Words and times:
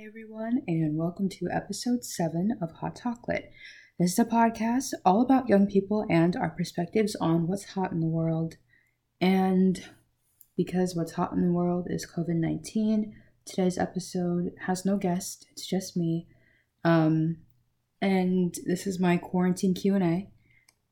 everyone, 0.00 0.62
and 0.66 0.96
welcome 0.96 1.28
to 1.28 1.48
episode 1.52 2.02
7 2.02 2.58
of 2.62 2.72
Hot 2.72 2.98
Chocolate. 3.00 3.52
This 3.98 4.12
is 4.12 4.18
a 4.18 4.24
podcast 4.24 4.94
all 5.04 5.20
about 5.20 5.48
young 5.48 5.66
people 5.66 6.06
and 6.08 6.34
our 6.34 6.50
perspectives 6.50 7.14
on 7.16 7.46
what's 7.46 7.74
hot 7.74 7.92
in 7.92 8.00
the 8.00 8.06
world. 8.06 8.56
And 9.20 9.84
because 10.56 10.96
what's 10.96 11.12
hot 11.12 11.32
in 11.32 11.42
the 11.42 11.52
world 11.52 11.88
is 11.90 12.10
COVID 12.10 12.36
19, 12.36 13.14
today's 13.44 13.76
episode 13.76 14.52
has 14.66 14.84
no 14.84 14.96
guest, 14.96 15.46
it's 15.52 15.66
just 15.66 15.96
me. 15.96 16.26
Um, 16.84 17.38
and 18.00 18.54
this 18.64 18.86
is 18.86 18.98
my 18.98 19.18
quarantine 19.18 19.74
Q&A. 19.74 20.30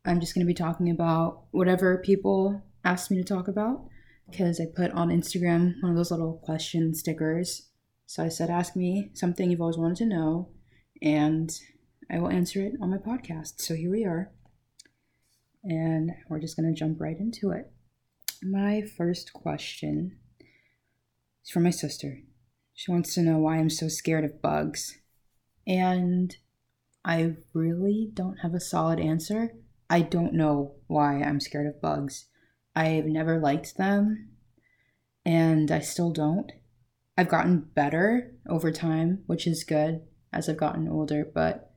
I'm 0.04 0.20
just 0.20 0.34
going 0.34 0.44
to 0.44 0.50
be 0.50 0.54
talking 0.54 0.90
about 0.90 1.44
whatever 1.52 1.98
people 1.98 2.62
asked 2.84 3.10
me 3.10 3.16
to 3.16 3.24
talk 3.24 3.48
about 3.48 3.86
because 4.30 4.60
I 4.60 4.66
put 4.66 4.92
on 4.92 5.08
Instagram 5.08 5.74
one 5.80 5.90
of 5.90 5.96
those 5.96 6.10
little 6.10 6.40
question 6.44 6.94
stickers 6.94 7.69
so 8.10 8.24
I 8.24 8.28
said, 8.28 8.50
ask 8.50 8.74
me 8.74 9.12
something 9.14 9.52
you've 9.52 9.60
always 9.60 9.78
wanted 9.78 9.98
to 9.98 10.04
know, 10.04 10.48
and 11.00 11.48
I 12.10 12.18
will 12.18 12.28
answer 12.28 12.60
it 12.60 12.72
on 12.82 12.90
my 12.90 12.96
podcast. 12.96 13.60
So 13.60 13.76
here 13.76 13.92
we 13.92 14.04
are. 14.04 14.32
And 15.62 16.10
we're 16.28 16.40
just 16.40 16.56
going 16.56 16.74
to 16.74 16.76
jump 16.76 17.00
right 17.00 17.16
into 17.16 17.52
it. 17.52 17.70
My 18.42 18.82
first 18.82 19.32
question 19.32 20.18
is 21.44 21.52
from 21.52 21.62
my 21.62 21.70
sister. 21.70 22.18
She 22.74 22.90
wants 22.90 23.14
to 23.14 23.22
know 23.22 23.38
why 23.38 23.58
I'm 23.58 23.70
so 23.70 23.86
scared 23.86 24.24
of 24.24 24.42
bugs. 24.42 24.98
And 25.64 26.36
I 27.04 27.36
really 27.54 28.10
don't 28.12 28.38
have 28.38 28.54
a 28.54 28.60
solid 28.60 28.98
answer. 28.98 29.52
I 29.88 30.00
don't 30.00 30.34
know 30.34 30.74
why 30.88 31.22
I'm 31.22 31.38
scared 31.38 31.68
of 31.68 31.80
bugs. 31.80 32.26
I've 32.74 33.06
never 33.06 33.38
liked 33.38 33.76
them, 33.76 34.30
and 35.24 35.70
I 35.70 35.78
still 35.78 36.10
don't. 36.10 36.50
I've 37.20 37.28
gotten 37.28 37.68
better 37.74 38.32
over 38.48 38.72
time, 38.72 39.24
which 39.26 39.46
is 39.46 39.62
good 39.62 40.00
as 40.32 40.48
I've 40.48 40.56
gotten 40.56 40.88
older, 40.88 41.30
but 41.34 41.74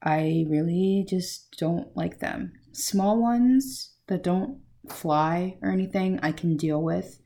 I 0.00 0.46
really 0.48 1.04
just 1.08 1.56
don't 1.58 1.88
like 1.96 2.20
them. 2.20 2.52
Small 2.70 3.20
ones 3.20 3.96
that 4.06 4.22
don't 4.22 4.60
fly 4.88 5.58
or 5.60 5.72
anything, 5.72 6.20
I 6.22 6.30
can 6.30 6.56
deal 6.56 6.80
with. 6.80 7.20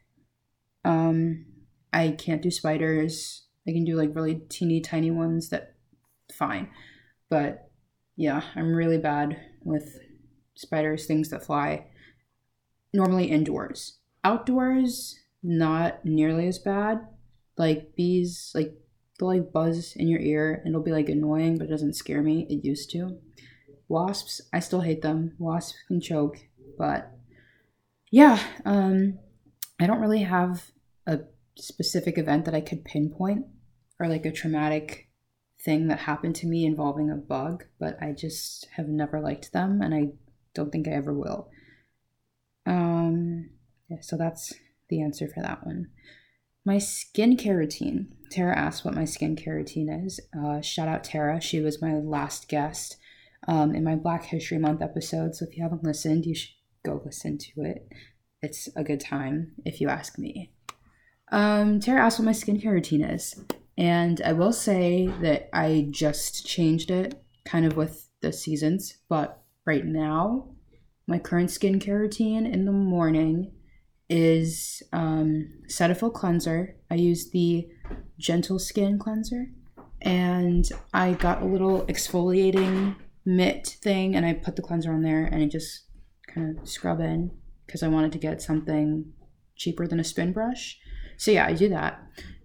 Um, 0.87 1.45
I 1.93 2.13
can't 2.13 2.41
do 2.41 2.51
spiders. 2.51 3.45
I 3.69 3.73
can 3.73 3.85
do 3.85 3.95
like 3.95 4.17
really 4.17 4.37
teeny 4.49 4.81
tiny 4.81 5.11
ones 5.11 5.51
that 5.51 5.75
fine. 6.33 6.71
But 7.29 7.71
yeah, 8.17 8.41
I'm 8.57 8.75
really 8.75 8.97
bad 8.97 9.39
with 9.63 9.99
spiders, 10.55 11.05
things 11.05 11.29
that 11.29 11.45
fly. 11.45 11.89
Normally 12.95 13.27
indoors. 13.27 13.99
Outdoors, 14.25 15.21
not 15.43 16.07
nearly 16.07 16.49
as 16.49 16.59
bad 16.59 17.07
like 17.57 17.95
bees 17.97 18.53
like 18.55 18.75
they'll 19.19 19.29
like 19.29 19.53
buzz 19.53 19.95
in 19.97 20.09
your 20.09 20.21
ear 20.21 20.61
and 20.65 20.69
it'll 20.69 20.83
be 20.83 20.93
like 20.93 21.09
annoying 21.09 21.57
but 21.57 21.67
it 21.67 21.71
doesn't 21.71 21.95
scare 21.95 22.23
me. 22.23 22.47
It 22.49 22.65
used 22.65 22.91
to. 22.91 23.19
Wasps 23.89 24.41
i 24.53 24.61
still 24.61 24.81
hate 24.81 25.03
them. 25.03 25.35
Wasps 25.39 25.79
can 25.89 26.01
choke 26.01 26.39
but 26.77 27.11
yeah 28.11 28.39
um 28.65 29.19
i 29.81 29.87
don't 29.87 30.01
really 30.01 30.23
have 30.23 30.71
a 31.07 31.21
specific 31.57 32.19
event 32.19 32.45
that 32.45 32.55
i 32.55 32.61
could 32.61 32.85
pinpoint 32.85 33.45
or 33.99 34.09
like 34.09 34.27
a 34.27 34.33
traumatic 34.33 35.09
thing 35.65 35.89
that 35.89 36.01
happened 36.01 36.35
to 36.37 36.47
me 36.47 36.65
involving 36.65 37.11
a 37.11 37.17
bug 37.17 37.65
but 37.79 37.97
i 38.03 38.13
just 38.13 38.69
have 38.77 38.89
never 38.89 39.21
liked 39.21 39.53
them 39.53 39.81
and 39.83 39.95
i 39.95 40.09
don't 40.55 40.71
think 40.71 40.87
i 40.87 40.93
ever 40.93 41.13
will. 41.13 41.51
Um 42.67 43.51
yeah 43.89 43.99
so 44.01 44.17
that's 44.17 44.53
the 44.89 45.03
answer 45.03 45.29
for 45.29 45.43
that 45.43 45.67
one 45.67 45.89
my 46.65 46.77
skincare 46.77 47.57
routine. 47.57 48.15
Tara 48.31 48.57
asked 48.57 48.85
what 48.85 48.95
my 48.95 49.03
skincare 49.03 49.55
routine 49.55 49.89
is. 49.89 50.21
Uh, 50.37 50.61
shout 50.61 50.89
out 50.89 51.05
Tara. 51.05 51.41
She 51.41 51.61
was 51.61 51.83
my 51.83 51.95
last 51.95 52.49
guest 52.49 52.97
um, 53.47 53.75
in 53.75 53.85
my 53.85 53.95
Black 53.95 54.25
History 54.25 54.59
Month 54.59 54.83
episode. 54.83 55.35
So 55.35 55.45
if 55.45 55.57
you 55.57 55.63
haven't 55.63 55.85
listened, 55.85 56.27
you 56.27 56.35
should 56.35 56.55
go 56.85 57.03
listen 57.05 57.39
to 57.39 57.63
it. 57.63 57.89
It's 58.43 58.69
a 58.77 58.85
good 58.85 59.01
time, 59.01 59.53
if 59.65 59.81
you 59.81 59.89
ask 59.89 60.19
me. 60.19 60.53
Um, 61.31 61.81
Tara 61.81 62.03
asked 62.03 62.19
what 62.19 62.27
my 62.27 62.33
skincare 62.33 62.73
routine 62.73 63.03
is. 63.03 63.39
And 63.77 64.21
I 64.23 64.33
will 64.33 64.53
say 64.53 65.09
that 65.21 65.49
I 65.53 65.89
just 65.91 66.47
changed 66.47 66.91
it 66.91 67.23
kind 67.45 67.67
of 67.67 67.77
with 67.77 68.09
the 68.21 68.33
seasons. 68.33 68.99
But 69.09 69.43
right 69.67 69.85
now, 69.85 70.51
my 71.07 71.19
current 71.19 71.51
skincare 71.51 71.99
routine 71.99 72.47
in 72.47 72.65
the 72.65 72.73
morning 72.73 73.53
is 74.15 74.81
um, 74.93 75.51
Cetaphil 75.67 76.15
cleanser. 76.15 76.77
I 76.89 76.95
use 76.95 77.31
the 77.31 77.67
Gentle 78.17 78.61
Skin 78.61 78.97
cleanser, 78.97 79.47
and 80.01 80.65
I 80.93 81.15
got 81.15 81.43
a 81.43 81.47
little 81.47 81.85
exfoliating 81.87 82.95
mitt 83.25 83.67
thing, 83.83 84.15
and 84.15 84.25
I 84.25 84.35
put 84.35 84.55
the 84.55 84.63
cleanser 84.63 84.93
on 84.93 85.03
there, 85.03 85.25
and 85.25 85.43
I 85.43 85.47
just 85.47 85.87
kind 86.33 86.57
of 86.57 86.69
scrub 86.69 87.01
in 87.01 87.33
because 87.67 87.83
I 87.83 87.89
wanted 87.89 88.13
to 88.13 88.19
get 88.19 88.41
something 88.41 89.13
cheaper 89.57 89.89
than 89.89 89.99
a 89.99 90.05
spin 90.05 90.33
brush. 90.33 90.79
So 91.17 91.33
yeah, 91.33 91.47
I 91.47 91.55
do 91.55 91.69
that. 91.71 92.01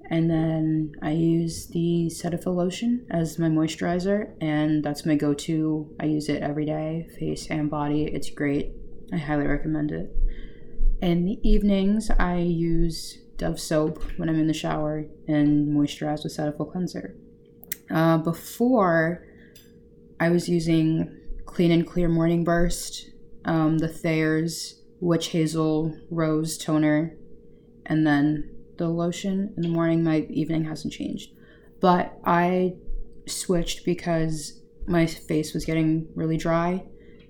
And 0.09 0.27
then 0.27 0.93
I 1.03 1.11
use 1.11 1.67
the 1.67 2.09
Cetaphil 2.11 2.55
lotion 2.55 3.05
as 3.11 3.37
my 3.37 3.47
moisturizer, 3.47 4.31
and 4.41 4.83
that's 4.83 5.05
my 5.05 5.13
go 5.13 5.35
to. 5.35 5.95
I 5.99 6.05
use 6.05 6.29
it 6.29 6.41
every 6.41 6.65
day, 6.65 7.07
face 7.19 7.45
and 7.51 7.69
body. 7.69 8.05
It's 8.05 8.31
great. 8.31 8.71
I 9.13 9.17
highly 9.17 9.45
recommend 9.45 9.91
it. 9.91 10.11
In 11.01 11.23
the 11.25 11.39
evenings, 11.49 12.11
I 12.19 12.39
use 12.39 13.19
Dove 13.37 13.59
soap 13.59 14.03
when 14.17 14.27
I'm 14.27 14.39
in 14.39 14.47
the 14.47 14.53
shower 14.53 15.05
and 15.27 15.69
moisturize 15.69 16.23
with 16.23 16.35
Cetaphil 16.35 16.69
cleanser. 16.69 17.15
Uh, 17.89 18.17
before, 18.17 19.25
I 20.19 20.29
was 20.29 20.49
using 20.49 21.17
Clean 21.45 21.71
and 21.71 21.87
Clear 21.87 22.09
Morning 22.09 22.43
Burst, 22.43 23.11
um, 23.45 23.77
the 23.77 23.87
Thayer's 23.87 24.81
Witch 24.99 25.27
Hazel 25.27 25.97
Rose 26.11 26.57
Toner, 26.57 27.15
and 27.85 28.05
then 28.05 28.49
the 28.77 28.89
lotion 28.89 29.53
in 29.55 29.63
the 29.63 29.69
morning. 29.69 30.03
My 30.03 30.27
evening 30.29 30.65
hasn't 30.65 30.93
changed. 30.93 31.31
But 31.79 32.19
I 32.25 32.75
switched 33.25 33.85
because 33.85 34.61
my 34.85 35.05
face 35.05 35.53
was 35.53 35.63
getting 35.63 36.09
really 36.13 36.35
dry 36.35 36.83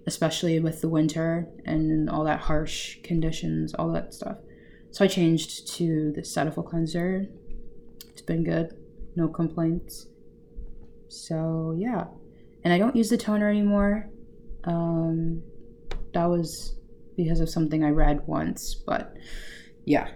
especially 0.09 0.59
with 0.59 0.81
the 0.81 0.89
winter 0.89 1.47
and 1.65 2.09
all 2.09 2.23
that 2.23 2.39
harsh 2.39 2.97
conditions, 3.03 3.75
all 3.75 3.91
that 3.91 4.11
stuff. 4.11 4.37
So 4.89 5.05
I 5.05 5.07
changed 5.07 5.67
to 5.75 6.11
the 6.15 6.21
Cetaphil 6.21 6.65
cleanser. 6.65 7.27
It's 8.09 8.23
been 8.23 8.43
good, 8.43 8.75
no 9.15 9.27
complaints. 9.27 10.07
So 11.09 11.75
yeah, 11.77 12.05
and 12.63 12.73
I 12.73 12.79
don't 12.79 12.95
use 12.95 13.09
the 13.09 13.17
toner 13.17 13.49
anymore. 13.49 14.09
Um, 14.63 15.43
that 16.15 16.25
was 16.25 16.75
because 17.15 17.39
of 17.39 17.49
something 17.49 17.83
I 17.83 17.89
read 17.89 18.25
once, 18.25 18.73
but 18.73 19.15
yeah. 19.85 20.09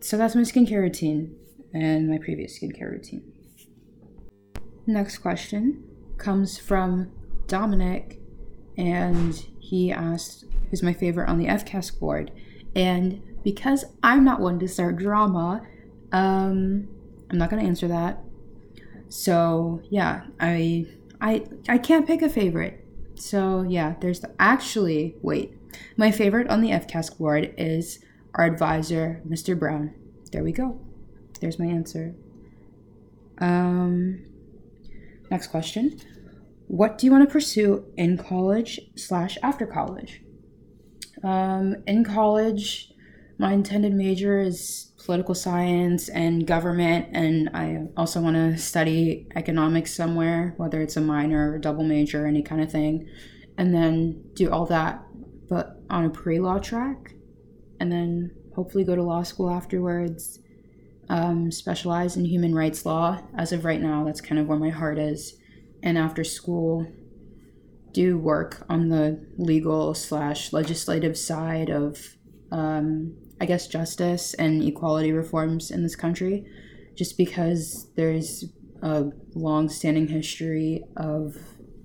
So 0.00 0.16
that's 0.16 0.34
my 0.34 0.42
skincare 0.42 0.80
routine 0.80 1.36
and 1.72 2.10
my 2.10 2.18
previous 2.18 2.58
skincare 2.58 2.90
routine. 2.90 3.32
Next 4.86 5.18
question 5.18 5.84
comes 6.16 6.58
from 6.58 7.12
Dominic 7.46 8.20
and 8.78 9.34
he 9.58 9.92
asked 9.92 10.44
who's 10.70 10.82
my 10.82 10.92
favorite 10.92 11.28
on 11.28 11.38
the 11.38 11.46
FCAS 11.46 11.98
board. 11.98 12.30
And 12.74 13.22
because 13.42 13.84
I'm 14.02 14.24
not 14.24 14.40
one 14.40 14.58
to 14.60 14.68
start 14.68 14.96
drama, 14.96 15.62
um, 16.12 16.88
I'm 17.30 17.38
not 17.38 17.50
gonna 17.50 17.64
answer 17.64 17.88
that. 17.88 18.22
So 19.08 19.82
yeah, 19.90 20.24
I 20.40 20.86
I 21.20 21.44
I 21.68 21.78
can't 21.78 22.06
pick 22.06 22.22
a 22.22 22.28
favorite. 22.28 22.84
So 23.16 23.62
yeah, 23.62 23.96
there's 24.00 24.20
the, 24.20 24.32
actually 24.38 25.16
wait. 25.22 25.54
My 25.96 26.10
favorite 26.10 26.48
on 26.48 26.60
the 26.60 26.70
FCAS 26.70 27.18
board 27.18 27.54
is 27.58 27.98
our 28.34 28.44
advisor, 28.44 29.20
Mr. 29.28 29.58
Brown. 29.58 29.94
There 30.30 30.44
we 30.44 30.52
go. 30.52 30.80
There's 31.40 31.58
my 31.58 31.66
answer. 31.66 32.14
Um, 33.38 34.24
next 35.30 35.48
question 35.48 36.00
what 36.68 36.98
do 36.98 37.06
you 37.06 37.12
want 37.12 37.26
to 37.26 37.32
pursue 37.32 37.86
in 37.96 38.18
college 38.18 38.78
slash 38.94 39.38
after 39.42 39.66
college? 39.66 40.22
Um, 41.24 41.76
in 41.86 42.04
college, 42.04 42.92
my 43.38 43.52
intended 43.52 43.94
major 43.94 44.38
is 44.38 44.92
political 45.04 45.34
science 45.34 46.10
and 46.10 46.46
government, 46.46 47.08
and 47.12 47.48
I 47.54 47.86
also 47.96 48.20
want 48.20 48.36
to 48.36 48.58
study 48.58 49.26
economics 49.34 49.94
somewhere, 49.94 50.54
whether 50.58 50.82
it's 50.82 50.96
a 50.96 51.00
minor 51.00 51.52
or 51.52 51.58
double 51.58 51.84
major, 51.84 52.26
any 52.26 52.42
kind 52.42 52.60
of 52.60 52.70
thing, 52.70 53.08
and 53.56 53.74
then 53.74 54.22
do 54.34 54.50
all 54.50 54.66
that, 54.66 55.02
but 55.48 55.80
on 55.88 56.04
a 56.04 56.10
pre 56.10 56.38
law 56.38 56.58
track, 56.58 57.14
and 57.80 57.90
then 57.90 58.30
hopefully 58.54 58.84
go 58.84 58.94
to 58.94 59.02
law 59.02 59.22
school 59.22 59.50
afterwards. 59.50 60.40
Um, 61.10 61.50
specialize 61.50 62.18
in 62.18 62.26
human 62.26 62.54
rights 62.54 62.84
law. 62.84 63.22
As 63.34 63.52
of 63.52 63.64
right 63.64 63.80
now, 63.80 64.04
that's 64.04 64.20
kind 64.20 64.38
of 64.38 64.46
where 64.46 64.58
my 64.58 64.68
heart 64.68 64.98
is 64.98 65.37
and 65.82 65.96
after 65.98 66.24
school 66.24 66.86
do 67.92 68.18
work 68.18 68.64
on 68.68 68.88
the 68.88 69.24
legal 69.36 69.94
slash 69.94 70.52
legislative 70.52 71.16
side 71.16 71.70
of 71.70 72.16
um, 72.52 73.16
i 73.40 73.46
guess 73.46 73.66
justice 73.66 74.34
and 74.34 74.62
equality 74.62 75.12
reforms 75.12 75.70
in 75.70 75.82
this 75.82 75.96
country 75.96 76.44
just 76.94 77.16
because 77.16 77.90
there's 77.96 78.44
a 78.82 79.06
long 79.34 79.68
standing 79.68 80.08
history 80.08 80.84
of 80.96 81.36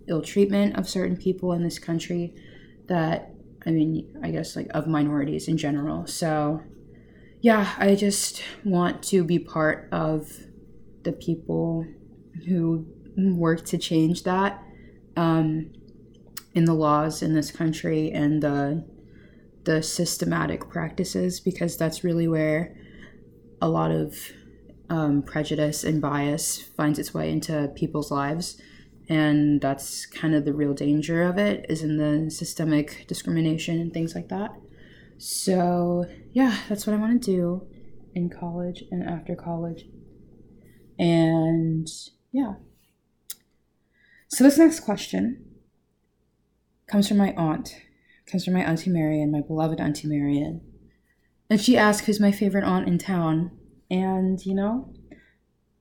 ill 0.08 0.22
treatment 0.22 0.76
of 0.78 0.88
certain 0.90 1.18
people 1.18 1.54
in 1.54 1.64
this 1.64 1.80
country 1.80 2.34
that 2.88 3.34
I 3.66 3.72
mean, 3.72 4.20
I 4.22 4.32
guess 4.32 4.56
like 4.56 4.68
of 4.74 4.88
minorities 4.88 5.48
in 5.48 5.58
general. 5.58 6.06
So, 6.08 6.62
yeah, 7.42 7.74
I 7.78 7.96
just 7.96 8.44
want 8.64 9.04
to 9.04 9.24
be 9.24 9.40
part 9.40 9.88
of 9.92 10.32
the 11.04 11.14
people 11.14 11.86
who 12.48 12.86
work 13.18 13.66
to 13.66 13.78
change 13.78 14.24
that 14.24 14.64
um, 15.16 15.72
in 16.54 16.66
the 16.66 16.74
laws 16.74 17.22
in 17.22 17.34
this 17.34 17.52
country 17.52 18.12
and 18.12 18.42
the 18.42 18.86
the 19.66 19.82
systematic 19.82 20.70
practices 20.70 21.40
because 21.40 21.78
that's 21.78 22.04
really 22.04 22.28
where 22.28 22.76
a 23.62 23.70
lot 23.70 23.92
of 23.92 24.18
um, 24.90 25.24
prejudice 25.24 25.86
and 25.86 26.02
bias 26.02 26.62
finds 26.62 27.00
its 27.00 27.14
way 27.14 27.32
into 27.32 27.72
people's 27.74 28.12
lives. 28.12 28.62
And 29.08 29.62
that's 29.62 30.06
kind 30.06 30.36
of 30.36 30.44
the 30.44 30.54
real 30.54 30.74
danger 30.74 31.24
of 31.24 31.38
it 31.38 31.66
is 31.70 31.82
in 31.82 31.98
the 31.98 32.30
systemic 32.30 33.06
discrimination 33.08 33.80
and 33.80 33.94
things 33.94 34.16
like 34.16 34.30
that. 34.30 34.54
So 35.18 36.06
yeah 36.34 36.58
that's 36.68 36.86
what 36.86 36.94
i 36.94 37.00
want 37.00 37.24
to 37.24 37.32
do 37.32 37.68
in 38.14 38.30
college 38.30 38.84
and 38.92 39.04
after 39.04 39.36
college. 39.36 39.86
And 41.00 41.88
yeah 42.32 42.56
so 44.28 44.44
this 44.44 44.58
next 44.58 44.82
question 44.82 45.44
comes 46.88 47.08
from 47.08 47.18
my 47.18 47.34
aunt 47.38 47.76
comes 48.26 48.46
from 48.46 48.54
my 48.54 48.64
auntie 48.64 48.90
Marian 48.90 49.32
my 49.32 49.42
beloved 49.42 49.80
auntie 49.80 50.08
Marian 50.08 50.62
and 51.50 51.62
she 51.62 51.78
asked 51.78 52.06
who's 52.06 52.20
my 52.20 52.32
favorite 52.32 52.64
aunt 52.64 52.88
in 52.88 52.98
town 52.98 53.52
and 53.90 54.46
you 54.46 54.56
know 54.56 54.94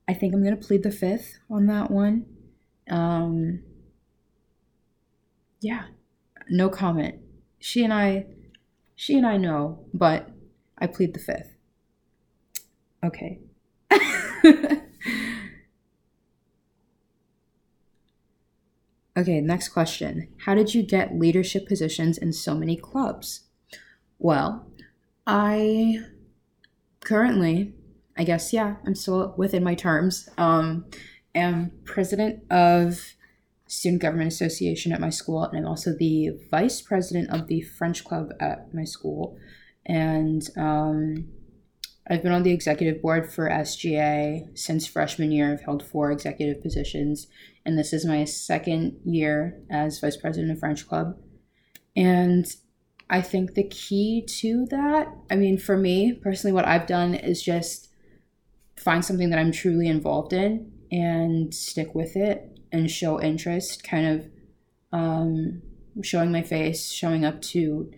i 0.07 0.13
think 0.13 0.33
i'm 0.33 0.43
to 0.43 0.55
plead 0.55 0.83
the 0.83 0.91
fifth 0.91 1.37
on 1.49 1.67
that 1.67 1.89
one 1.89 2.25
um, 2.89 3.63
yeah, 5.61 5.83
no 6.49 6.69
comment. 6.69 7.15
She 7.59 7.83
and 7.83 7.93
I, 7.93 8.25
she 8.95 9.17
and 9.17 9.25
I 9.25 9.37
know, 9.37 9.85
but 9.93 10.29
I 10.77 10.87
plead 10.87 11.13
the 11.13 11.19
fifth. 11.19 11.55
Okay. 13.03 13.39
okay, 19.17 19.41
next 19.41 19.69
question. 19.69 20.29
How 20.45 20.55
did 20.55 20.73
you 20.73 20.83
get 20.83 21.17
leadership 21.17 21.67
positions 21.67 22.17
in 22.17 22.33
so 22.33 22.55
many 22.55 22.75
clubs? 22.75 23.41
Well, 24.19 24.67
I 25.27 25.99
currently, 27.01 27.73
I 28.17 28.23
guess, 28.23 28.53
yeah, 28.53 28.75
I'm 28.85 28.95
still 28.95 29.33
within 29.37 29.63
my 29.63 29.75
terms. 29.75 30.29
Um, 30.37 30.85
am 31.35 31.71
president 31.85 32.43
of 32.51 33.15
Student 33.67 34.01
Government 34.01 34.31
Association 34.31 34.91
at 34.91 35.01
my 35.01 35.09
school, 35.09 35.43
and 35.43 35.57
I'm 35.57 35.67
also 35.67 35.95
the 35.97 36.31
vice 36.51 36.81
president 36.81 37.29
of 37.31 37.47
the 37.47 37.61
French 37.61 38.03
Club 38.03 38.31
at 38.39 38.73
my 38.73 38.83
school. 38.83 39.37
And 39.85 40.47
um, 40.55 41.27
I've 42.09 42.21
been 42.21 42.31
on 42.31 42.43
the 42.43 42.51
executive 42.51 43.01
board 43.01 43.31
for 43.31 43.49
SGA 43.49 44.57
since 44.57 44.85
freshman 44.85 45.31
year. 45.31 45.51
I've 45.51 45.61
held 45.61 45.83
four 45.83 46.11
executive 46.11 46.61
positions, 46.61 47.27
and 47.65 47.77
this 47.77 47.93
is 47.93 48.05
my 48.05 48.25
second 48.25 48.99
year 49.05 49.61
as 49.69 49.99
vice 49.99 50.17
president 50.17 50.51
of 50.51 50.59
French 50.59 50.87
Club. 50.87 51.17
And 51.95 52.45
I 53.09 53.21
think 53.21 53.53
the 53.53 53.63
key 53.63 54.23
to 54.39 54.65
that, 54.67 55.07
I 55.29 55.35
mean, 55.35 55.57
for 55.57 55.77
me 55.77 56.13
personally, 56.13 56.53
what 56.53 56.67
I've 56.67 56.87
done 56.87 57.13
is 57.13 57.43
just 57.43 57.89
find 58.77 59.05
something 59.05 59.29
that 59.29 59.39
I'm 59.39 59.51
truly 59.51 59.87
involved 59.87 60.33
in 60.33 60.71
and 60.91 61.53
stick 61.53 61.93
with 61.95 62.15
it 62.15 62.59
and 62.71 62.89
show 62.89 63.21
interest, 63.21 63.83
kind 63.83 64.07
of 64.07 64.27
um, 64.91 65.61
showing 66.01 66.31
my 66.31 66.41
face, 66.41 66.91
showing 66.91 67.23
up 67.23 67.41
to 67.41 67.91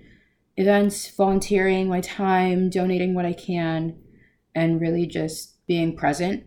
events, 0.58 1.10
volunteering 1.10 1.88
my 1.88 2.02
time, 2.02 2.70
donating 2.70 3.14
what 3.14 3.26
I 3.26 3.34
can, 3.34 3.96
and 4.54 4.80
really 4.82 5.06
just 5.06 5.66
being 5.68 5.96
present. 5.96 6.46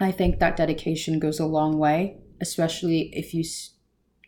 I 0.00 0.10
think 0.10 0.38
that 0.38 0.56
dedication 0.56 1.18
goes 1.18 1.40
a 1.40 1.46
long 1.46 1.78
way, 1.78 2.18
especially 2.40 3.10
if 3.14 3.34
you 3.34 3.40
s- 3.40 3.70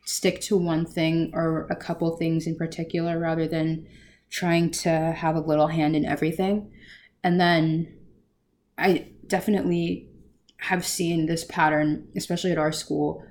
stick 0.04 0.40
to 0.40 0.56
one 0.56 0.86
thing 0.86 1.30
or 1.34 1.66
a 1.70 1.76
couple 1.76 2.16
things 2.16 2.46
in 2.46 2.56
particular 2.56 3.18
rather 3.18 3.48
than 3.48 3.86
trying 4.30 4.70
to 4.70 4.90
have 4.90 5.36
a 5.36 5.40
little 5.40 5.68
hand 5.68 5.96
in 5.96 6.04
everything. 6.04 6.70
And 7.22 7.40
then 7.40 7.96
I 8.78 9.08
definitely 9.26 10.08
have 10.58 10.86
seen 10.86 11.26
this 11.26 11.44
pattern, 11.44 12.08
especially 12.16 12.52
at 12.52 12.58
our 12.58 12.72
school, 12.72 13.24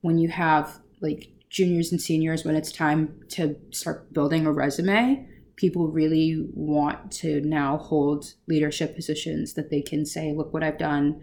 when 0.00 0.18
you 0.18 0.28
have 0.28 0.78
like 1.00 1.28
juniors 1.48 1.90
and 1.90 2.00
seniors, 2.00 2.44
when 2.44 2.56
it's 2.56 2.72
time 2.72 3.20
to 3.28 3.56
start 3.70 4.12
building 4.12 4.46
a 4.46 4.52
resume, 4.52 5.26
people 5.56 5.88
really 5.88 6.46
want 6.54 7.12
to 7.12 7.40
now 7.42 7.76
hold 7.76 8.32
leadership 8.48 8.94
positions 8.94 9.54
that 9.54 9.70
they 9.70 9.82
can 9.82 10.06
say, 10.06 10.32
look 10.32 10.52
what 10.52 10.62
I've 10.62 10.78
done, 10.78 11.20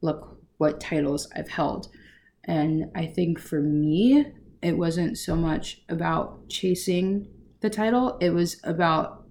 look 0.00 0.38
what 0.58 0.80
titles 0.80 1.28
I've 1.36 1.48
held. 1.48 1.88
And 2.46 2.90
I 2.94 3.06
think 3.06 3.38
for 3.38 3.60
me, 3.60 4.26
it 4.62 4.76
wasn't 4.76 5.18
so 5.18 5.36
much 5.36 5.82
about 5.88 6.48
chasing 6.48 7.28
the 7.60 7.70
title, 7.70 8.18
it 8.20 8.30
was 8.30 8.60
about 8.62 9.24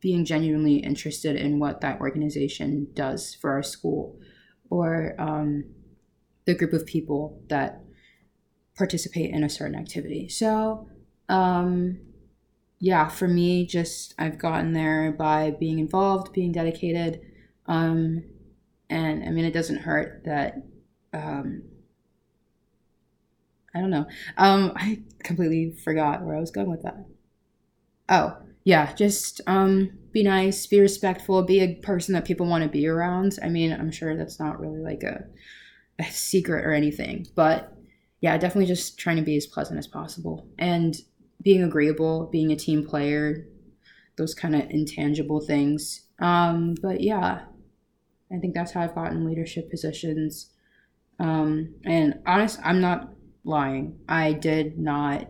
being 0.00 0.24
genuinely 0.24 0.76
interested 0.76 1.36
in 1.36 1.58
what 1.58 1.80
that 1.80 2.00
organization 2.00 2.88
does 2.92 3.34
for 3.34 3.52
our 3.52 3.62
school 3.62 4.18
or 4.68 5.14
um, 5.18 5.64
the 6.44 6.54
group 6.54 6.72
of 6.72 6.84
people 6.84 7.40
that 7.48 7.80
participate 8.76 9.30
in 9.30 9.44
a 9.44 9.48
certain 9.48 9.78
activity. 9.78 10.28
So, 10.28 10.88
um, 11.28 12.00
yeah, 12.78 13.08
for 13.08 13.28
me, 13.28 13.64
just 13.64 14.14
I've 14.18 14.38
gotten 14.38 14.72
there 14.72 15.12
by 15.12 15.52
being 15.52 15.78
involved, 15.78 16.32
being 16.32 16.52
dedicated. 16.52 17.20
Um, 17.66 18.24
and 18.90 19.22
I 19.24 19.30
mean, 19.30 19.44
it 19.44 19.54
doesn't 19.54 19.78
hurt 19.78 20.22
that. 20.24 20.56
Um, 21.14 21.62
I 23.74 23.80
don't 23.80 23.90
know. 23.90 24.06
Um, 24.36 24.72
I 24.76 25.02
completely 25.22 25.72
forgot 25.72 26.22
where 26.22 26.36
I 26.36 26.40
was 26.40 26.50
going 26.50 26.70
with 26.70 26.82
that. 26.82 27.04
Oh, 28.08 28.36
yeah, 28.64 28.92
just 28.94 29.40
um, 29.46 29.90
be 30.12 30.22
nice, 30.22 30.66
be 30.66 30.80
respectful, 30.80 31.42
be 31.42 31.60
a 31.60 31.74
person 31.76 32.14
that 32.14 32.24
people 32.24 32.46
want 32.46 32.62
to 32.62 32.70
be 32.70 32.86
around. 32.86 33.38
I 33.42 33.48
mean, 33.48 33.72
I'm 33.72 33.90
sure 33.90 34.16
that's 34.16 34.38
not 34.38 34.60
really 34.60 34.80
like 34.80 35.02
a, 35.02 35.24
a 35.98 36.04
secret 36.04 36.64
or 36.64 36.72
anything, 36.72 37.26
but 37.34 37.76
yeah, 38.20 38.36
definitely 38.38 38.66
just 38.66 38.98
trying 38.98 39.16
to 39.16 39.22
be 39.22 39.36
as 39.36 39.46
pleasant 39.46 39.78
as 39.78 39.86
possible 39.86 40.46
and 40.58 40.96
being 41.42 41.64
agreeable, 41.64 42.28
being 42.30 42.52
a 42.52 42.56
team 42.56 42.86
player, 42.86 43.48
those 44.16 44.34
kind 44.34 44.54
of 44.54 44.70
intangible 44.70 45.40
things. 45.40 46.02
Um, 46.20 46.76
but 46.80 47.00
yeah, 47.00 47.40
I 48.32 48.38
think 48.38 48.54
that's 48.54 48.72
how 48.72 48.82
I've 48.82 48.94
gotten 48.94 49.26
leadership 49.26 49.70
positions. 49.70 50.50
Um, 51.18 51.74
and 51.84 52.20
honest, 52.26 52.60
I'm 52.62 52.80
not 52.80 53.12
lying. 53.44 53.98
I 54.08 54.32
did 54.32 54.78
not 54.78 55.28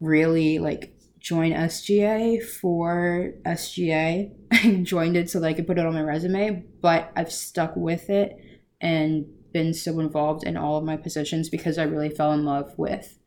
really 0.00 0.58
like 0.58 0.94
join 1.20 1.52
SGA 1.52 2.44
for 2.44 3.32
SGA. 3.46 4.32
I 4.52 4.82
joined 4.82 5.16
it 5.16 5.30
so 5.30 5.40
that 5.40 5.46
I 5.46 5.52
could 5.54 5.66
put 5.66 5.78
it 5.78 5.86
on 5.86 5.94
my 5.94 6.02
resume, 6.02 6.64
but 6.80 7.12
I've 7.16 7.32
stuck 7.32 7.74
with 7.76 8.10
it 8.10 8.36
and 8.80 9.26
been 9.52 9.72
so 9.74 10.00
involved 10.00 10.44
in 10.44 10.56
all 10.56 10.76
of 10.76 10.84
my 10.84 10.96
positions 10.96 11.48
because 11.48 11.78
I 11.78 11.84
really 11.84 12.10
fell 12.10 12.32
in 12.32 12.44
love 12.44 12.72
with 12.76 13.18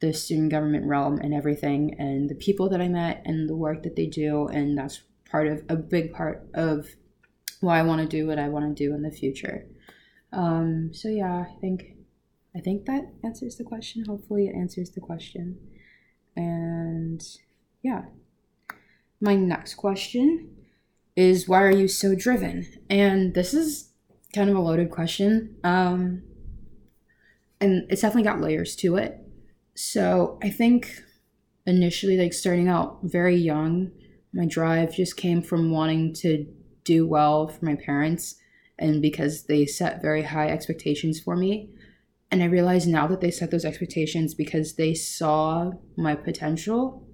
the 0.00 0.12
student 0.12 0.50
government 0.50 0.86
realm 0.86 1.18
and 1.18 1.32
everything 1.32 1.96
and 1.98 2.28
the 2.28 2.34
people 2.34 2.68
that 2.68 2.80
I 2.80 2.88
met 2.88 3.22
and 3.24 3.48
the 3.48 3.56
work 3.56 3.82
that 3.84 3.96
they 3.96 4.06
do 4.06 4.48
and 4.48 4.76
that's 4.76 5.02
part 5.30 5.46
of 5.46 5.62
a 5.68 5.76
big 5.76 6.12
part 6.12 6.46
of 6.54 6.88
why 7.60 7.78
I 7.78 7.82
want 7.82 8.02
to 8.02 8.16
do 8.16 8.26
what 8.26 8.38
I 8.38 8.48
want 8.48 8.76
to 8.76 8.84
do 8.84 8.94
in 8.94 9.02
the 9.02 9.10
future. 9.10 9.66
Um, 10.32 10.90
so 10.92 11.08
yeah, 11.08 11.46
I 11.48 11.60
think 11.60 11.94
I 12.54 12.60
think 12.60 12.86
that 12.86 13.12
answers 13.24 13.56
the 13.56 13.64
question. 13.64 14.04
Hopefully 14.04 14.48
it 14.48 14.54
answers 14.54 14.90
the 14.90 15.00
question. 15.00 15.58
And 16.36 17.22
yeah. 17.82 18.02
My 19.20 19.36
next 19.36 19.74
question 19.74 20.56
is 21.14 21.48
why 21.48 21.62
are 21.62 21.70
you 21.70 21.88
so 21.88 22.14
driven? 22.14 22.66
And 22.90 23.34
this 23.34 23.54
is 23.54 23.90
kind 24.34 24.50
of 24.50 24.56
a 24.56 24.60
loaded 24.60 24.90
question. 24.90 25.56
Um, 25.62 26.22
and 27.60 27.86
it's 27.90 28.02
definitely 28.02 28.28
got 28.28 28.40
layers 28.40 28.74
to 28.76 28.96
it. 28.96 29.18
So 29.74 30.38
I 30.42 30.50
think 30.50 31.02
initially, 31.66 32.18
like 32.18 32.32
starting 32.32 32.68
out 32.68 33.00
very 33.04 33.36
young, 33.36 33.92
my 34.32 34.46
drive 34.46 34.94
just 34.94 35.16
came 35.16 35.42
from 35.42 35.70
wanting 35.70 36.12
to 36.14 36.46
do 36.84 37.06
well 37.06 37.48
for 37.48 37.64
my 37.64 37.76
parents 37.76 38.36
and 38.78 39.00
because 39.00 39.44
they 39.44 39.66
set 39.66 40.02
very 40.02 40.22
high 40.22 40.48
expectations 40.48 41.20
for 41.20 41.36
me. 41.36 41.70
And 42.32 42.42
I 42.42 42.46
realize 42.46 42.86
now 42.86 43.06
that 43.08 43.20
they 43.20 43.30
set 43.30 43.50
those 43.50 43.66
expectations 43.66 44.32
because 44.32 44.76
they 44.76 44.94
saw 44.94 45.72
my 45.98 46.14
potential. 46.14 47.06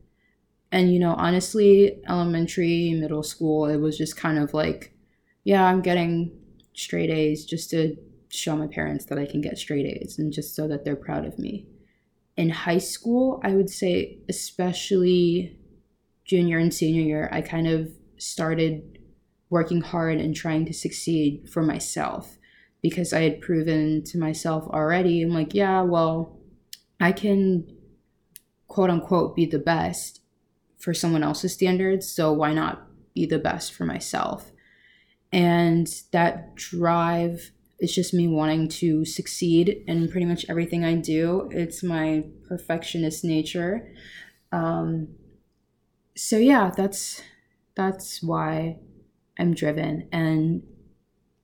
And, 0.71 0.93
you 0.93 1.01
know, 1.01 1.15
honestly, 1.15 2.01
elementary, 2.09 2.95
middle 2.95 3.25
school, 3.25 3.67
it 3.67 3.79
was 3.79 3.99
just 3.99 4.17
kind 4.17 4.39
of 4.39 4.55
like, 4.55 4.95
yeah, 5.43 5.65
I'm 5.65 5.83
getting 5.83 6.39
straight 6.73 7.11
A's 7.11 7.45
just 7.45 7.69
to 7.71 7.97
show 8.29 8.55
my 8.55 8.69
parents 8.69 9.07
that 9.07 9.19
I 9.19 9.27
can 9.27 9.41
get 9.41 9.59
straight 9.59 9.87
A's 9.87 10.19
and 10.19 10.33
just 10.33 10.55
so 10.55 10.69
that 10.69 10.85
they're 10.85 10.95
proud 10.95 11.27
of 11.27 11.37
me. 11.37 11.67
In 12.37 12.51
high 12.51 12.79
school, 12.79 13.41
I 13.43 13.57
would 13.57 13.71
say, 13.71 14.19
especially 14.29 15.59
junior 16.25 16.59
and 16.59 16.73
senior 16.73 17.03
year, 17.03 17.29
I 17.33 17.41
kind 17.41 17.67
of 17.67 17.91
started 18.19 19.01
working 19.51 19.81
hard 19.81 20.21
and 20.21 20.37
trying 20.37 20.65
to 20.67 20.73
succeed 20.73 21.51
for 21.51 21.63
myself 21.63 22.38
because 22.83 23.13
I 23.13 23.23
had 23.23 23.41
proven 23.41 24.05
to 24.05 24.19
myself 24.19 24.67
already. 24.69 25.23
I'm 25.23 25.31
like, 25.31 25.55
yeah, 25.55 25.83
well, 25.83 26.39
I 27.01 27.13
can 27.13 27.67
quote 28.69 28.91
unquote 28.91 29.35
be 29.35 29.47
the 29.47 29.59
best 29.59 30.21
for 30.79 30.95
someone 30.95 31.23
else's 31.23 31.53
standards. 31.53 32.09
So 32.09 32.33
why 32.33 32.53
not 32.53 32.87
be 33.15 33.27
the 33.27 33.39
best 33.39 33.73
for 33.73 33.85
myself? 33.85 34.53
And 35.33 35.89
that 36.13 36.55
drive 36.55 37.51
is 37.81 37.95
just 37.95 38.15
me 38.15 38.27
wanting 38.27 38.69
to 38.69 39.05
succeed 39.05 39.85
in 39.87 40.09
pretty 40.09 40.27
much 40.27 40.47
everything 40.49 40.85
I 40.85 40.95
do. 40.95 41.49
It's 41.53 41.83
my 41.83 42.25
perfectionist 42.49 43.25
nature. 43.25 43.93
Um, 44.53 45.09
so 46.17 46.37
yeah, 46.37 46.73
that's 46.77 47.23
that's 47.77 48.23
why 48.23 48.79
I'm 49.39 49.55
driven. 49.55 50.09
And 50.11 50.63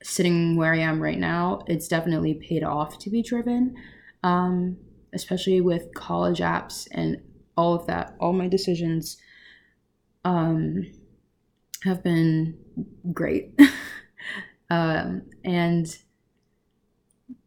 sitting 0.05 0.55
where 0.55 0.71
I 0.71 0.77
am 0.77 1.01
right 1.01 1.17
now, 1.17 1.61
it's 1.65 1.87
definitely 1.87 2.35
paid 2.35 2.63
off 2.63 2.99
to 2.99 3.09
be 3.09 3.23
driven, 3.23 3.75
um, 4.21 4.77
especially 5.13 5.61
with 5.61 5.95
college 5.95 6.39
apps 6.39 6.87
and 6.91 7.21
all 7.57 7.73
of 7.73 7.87
that. 7.87 8.15
All 8.19 8.31
my 8.31 8.47
decisions 8.47 9.17
um, 10.23 10.85
have 11.83 12.03
been 12.03 12.55
great. 13.11 13.59
um, 14.69 15.23
and 15.43 15.97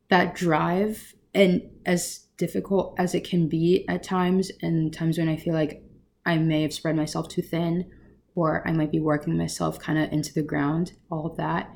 that 0.08 0.34
drive, 0.34 1.14
and 1.34 1.62
as 1.86 2.26
difficult 2.38 2.96
as 2.98 3.14
it 3.14 3.22
can 3.22 3.48
be 3.48 3.84
at 3.88 4.02
times, 4.02 4.50
and 4.62 4.92
times 4.92 5.16
when 5.16 5.28
I 5.28 5.36
feel 5.36 5.54
like 5.54 5.84
I 6.26 6.38
may 6.38 6.62
have 6.62 6.72
spread 6.72 6.96
myself 6.96 7.28
too 7.28 7.42
thin, 7.42 7.88
or 8.34 8.66
I 8.66 8.72
might 8.72 8.90
be 8.90 8.98
working 8.98 9.36
myself 9.36 9.78
kind 9.78 9.98
of 9.98 10.12
into 10.12 10.34
the 10.34 10.42
ground, 10.42 10.94
all 11.08 11.24
of 11.24 11.36
that. 11.36 11.72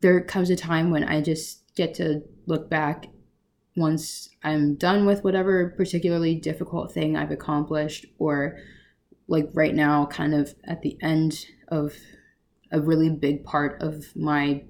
There 0.00 0.20
comes 0.20 0.50
a 0.50 0.56
time 0.56 0.90
when 0.90 1.04
I 1.04 1.20
just 1.20 1.74
get 1.74 1.94
to 1.94 2.22
look 2.46 2.68
back 2.70 3.08
once 3.76 4.30
I'm 4.42 4.74
done 4.74 5.04
with 5.04 5.22
whatever 5.22 5.74
particularly 5.76 6.34
difficult 6.34 6.92
thing 6.92 7.16
I've 7.16 7.30
accomplished, 7.30 8.06
or 8.18 8.58
like 9.28 9.48
right 9.52 9.74
now, 9.74 10.06
kind 10.06 10.34
of 10.34 10.54
at 10.64 10.82
the 10.82 10.98
end 11.02 11.46
of 11.68 11.94
a 12.72 12.80
really 12.80 13.10
big 13.10 13.44
part 13.44 13.80
of 13.82 14.16
my 14.16 14.64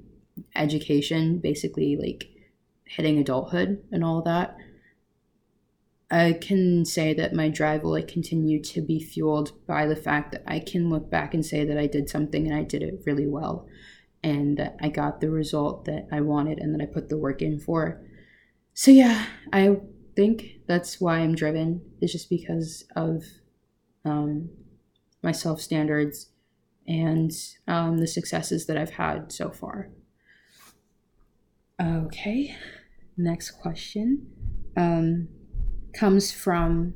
education, 0.54 1.38
basically 1.38 1.96
like 1.96 2.28
hitting 2.84 3.18
adulthood 3.18 3.82
and 3.92 4.04
all 4.04 4.22
that. 4.22 4.56
I 6.10 6.34
can 6.40 6.84
say 6.84 7.14
that 7.14 7.34
my 7.34 7.48
drive 7.48 7.82
will 7.82 7.92
like 7.92 8.08
continue 8.08 8.62
to 8.62 8.80
be 8.80 9.00
fueled 9.00 9.52
by 9.66 9.86
the 9.86 9.96
fact 9.96 10.32
that 10.32 10.44
I 10.46 10.60
can 10.60 10.88
look 10.88 11.10
back 11.10 11.34
and 11.34 11.44
say 11.44 11.64
that 11.64 11.78
I 11.78 11.86
did 11.86 12.08
something 12.08 12.46
and 12.46 12.56
I 12.56 12.62
did 12.62 12.82
it 12.82 13.02
really 13.06 13.26
well 13.26 13.66
and 14.26 14.56
that 14.56 14.76
I 14.80 14.88
got 14.88 15.20
the 15.20 15.30
result 15.30 15.84
that 15.84 16.08
I 16.10 16.20
wanted 16.20 16.58
and 16.58 16.74
that 16.74 16.82
I 16.82 16.86
put 16.86 17.08
the 17.08 17.16
work 17.16 17.42
in 17.42 17.60
for. 17.60 18.02
So 18.74 18.90
yeah, 18.90 19.26
I 19.52 19.76
think 20.16 20.62
that's 20.66 21.00
why 21.00 21.18
I'm 21.18 21.36
driven 21.36 21.80
It's 22.00 22.10
just 22.10 22.28
because 22.28 22.84
of 22.96 23.22
um, 24.04 24.50
my 25.22 25.30
self 25.30 25.60
standards 25.60 26.30
and 26.88 27.30
um, 27.68 27.98
the 27.98 28.08
successes 28.08 28.66
that 28.66 28.76
I've 28.76 28.90
had 28.90 29.30
so 29.30 29.50
far. 29.50 29.90
Okay, 31.80 32.56
next 33.16 33.52
question. 33.52 34.26
Um, 34.76 35.28
comes 35.94 36.32
from 36.32 36.94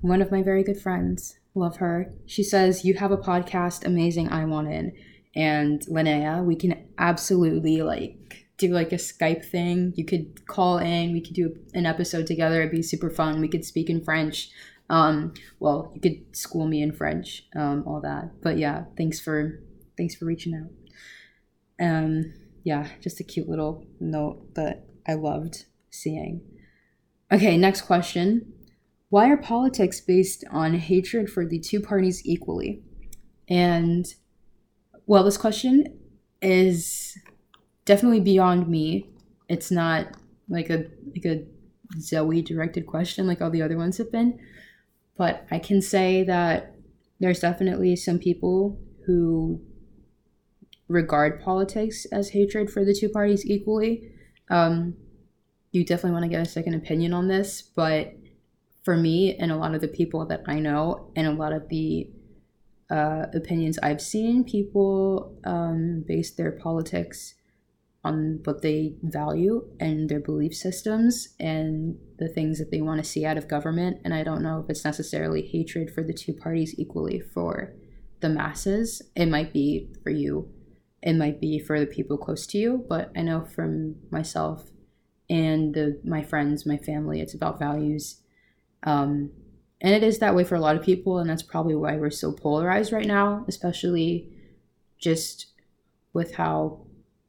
one 0.00 0.20
of 0.20 0.32
my 0.32 0.42
very 0.42 0.64
good 0.64 0.80
friends. 0.82 1.38
Love 1.54 1.76
her. 1.76 2.12
She 2.26 2.42
says, 2.42 2.84
You 2.84 2.94
have 2.94 3.12
a 3.12 3.16
podcast, 3.16 3.84
amazing. 3.84 4.30
I 4.30 4.44
want 4.46 4.66
in. 4.66 4.92
And 5.34 5.80
Linnea, 5.86 6.44
we 6.44 6.56
can 6.56 6.88
absolutely 6.98 7.82
like 7.82 8.46
do 8.58 8.68
like 8.68 8.92
a 8.92 8.96
Skype 8.96 9.44
thing. 9.44 9.92
You 9.96 10.04
could 10.04 10.46
call 10.46 10.78
in, 10.78 11.12
we 11.12 11.20
could 11.20 11.34
do 11.34 11.56
an 11.74 11.86
episode 11.86 12.26
together. 12.26 12.60
It'd 12.60 12.72
be 12.72 12.82
super 12.82 13.10
fun. 13.10 13.40
We 13.40 13.48
could 13.48 13.64
speak 13.64 13.88
in 13.88 14.04
French. 14.04 14.50
Um, 14.90 15.34
well, 15.60 15.92
you 15.94 16.00
could 16.00 16.36
school 16.36 16.66
me 16.66 16.82
in 16.82 16.92
French, 16.92 17.46
um, 17.54 17.84
all 17.86 18.00
that. 18.00 18.42
But 18.42 18.58
yeah, 18.58 18.84
thanks 18.96 19.20
for 19.20 19.60
thanks 19.96 20.14
for 20.14 20.24
reaching 20.24 20.54
out. 20.54 21.84
Um, 21.84 22.34
yeah, 22.64 22.88
just 23.00 23.20
a 23.20 23.24
cute 23.24 23.48
little 23.48 23.86
note 24.00 24.54
that 24.54 24.84
I 25.06 25.14
loved 25.14 25.64
seeing. 25.90 26.42
Okay, 27.32 27.56
next 27.56 27.82
question. 27.82 28.52
Why 29.08 29.28
are 29.30 29.36
politics 29.36 30.00
based 30.00 30.44
on 30.50 30.74
hatred 30.74 31.30
for 31.30 31.46
the 31.46 31.58
two 31.58 31.80
parties 31.80 32.26
equally? 32.26 32.82
And 33.48 34.06
well, 35.10 35.24
this 35.24 35.36
question 35.36 35.98
is 36.40 37.18
definitely 37.84 38.20
beyond 38.20 38.68
me. 38.68 39.10
It's 39.48 39.72
not 39.72 40.06
like 40.48 40.70
a 40.70 40.84
like 41.12 41.24
a 41.24 41.44
Zoe 41.98 42.42
directed 42.42 42.86
question 42.86 43.26
like 43.26 43.42
all 43.42 43.50
the 43.50 43.60
other 43.60 43.76
ones 43.76 43.98
have 43.98 44.12
been. 44.12 44.38
But 45.16 45.48
I 45.50 45.58
can 45.58 45.82
say 45.82 46.22
that 46.22 46.76
there's 47.18 47.40
definitely 47.40 47.96
some 47.96 48.20
people 48.20 48.78
who 49.04 49.60
regard 50.86 51.42
politics 51.42 52.06
as 52.12 52.28
hatred 52.28 52.70
for 52.70 52.84
the 52.84 52.94
two 52.94 53.08
parties 53.08 53.44
equally. 53.44 54.12
Um, 54.48 54.94
you 55.72 55.84
definitely 55.84 56.12
want 56.12 56.22
to 56.22 56.28
get 56.28 56.46
a 56.46 56.48
second 56.48 56.74
opinion 56.74 57.12
on 57.14 57.26
this. 57.26 57.62
But 57.62 58.14
for 58.84 58.96
me 58.96 59.34
and 59.34 59.50
a 59.50 59.56
lot 59.56 59.74
of 59.74 59.80
the 59.80 59.88
people 59.88 60.24
that 60.26 60.42
I 60.46 60.60
know 60.60 61.10
and 61.16 61.26
a 61.26 61.32
lot 61.32 61.52
of 61.52 61.68
the 61.68 62.08
uh, 62.90 63.26
opinions 63.34 63.78
I've 63.82 64.00
seen, 64.00 64.44
people 64.44 65.38
um, 65.44 66.04
base 66.06 66.30
their 66.32 66.52
politics 66.52 67.34
on 68.02 68.40
what 68.44 68.62
they 68.62 68.94
value 69.02 69.68
and 69.78 70.08
their 70.08 70.20
belief 70.20 70.54
systems 70.54 71.34
and 71.38 71.98
the 72.18 72.28
things 72.28 72.58
that 72.58 72.70
they 72.70 72.80
want 72.80 73.02
to 73.02 73.08
see 73.08 73.26
out 73.26 73.36
of 73.36 73.46
government. 73.46 74.00
And 74.04 74.14
I 74.14 74.22
don't 74.22 74.42
know 74.42 74.60
if 74.60 74.70
it's 74.70 74.84
necessarily 74.84 75.42
hatred 75.42 75.92
for 75.94 76.02
the 76.02 76.14
two 76.14 76.32
parties 76.32 76.74
equally 76.78 77.20
for 77.20 77.74
the 78.20 78.30
masses. 78.30 79.02
It 79.14 79.26
might 79.26 79.52
be 79.52 79.90
for 80.02 80.10
you, 80.10 80.50
it 81.02 81.14
might 81.14 81.40
be 81.40 81.58
for 81.58 81.78
the 81.78 81.86
people 81.86 82.16
close 82.16 82.46
to 82.48 82.58
you, 82.58 82.84
but 82.88 83.10
I 83.14 83.20
know 83.20 83.44
from 83.44 83.96
myself 84.10 84.70
and 85.28 85.74
the, 85.74 86.00
my 86.04 86.22
friends, 86.22 86.66
my 86.66 86.78
family. 86.78 87.20
It's 87.20 87.34
about 87.34 87.58
values. 87.58 88.20
Um, 88.82 89.30
and 89.80 89.94
it 89.94 90.02
is 90.02 90.18
that 90.18 90.34
way 90.34 90.44
for 90.44 90.54
a 90.54 90.60
lot 90.60 90.76
of 90.76 90.82
people. 90.82 91.18
And 91.18 91.30
that's 91.30 91.42
probably 91.42 91.74
why 91.74 91.96
we're 91.96 92.10
so 92.10 92.32
polarized 92.32 92.92
right 92.92 93.06
now, 93.06 93.44
especially 93.48 94.28
just 94.98 95.46
with 96.12 96.34
how 96.34 96.86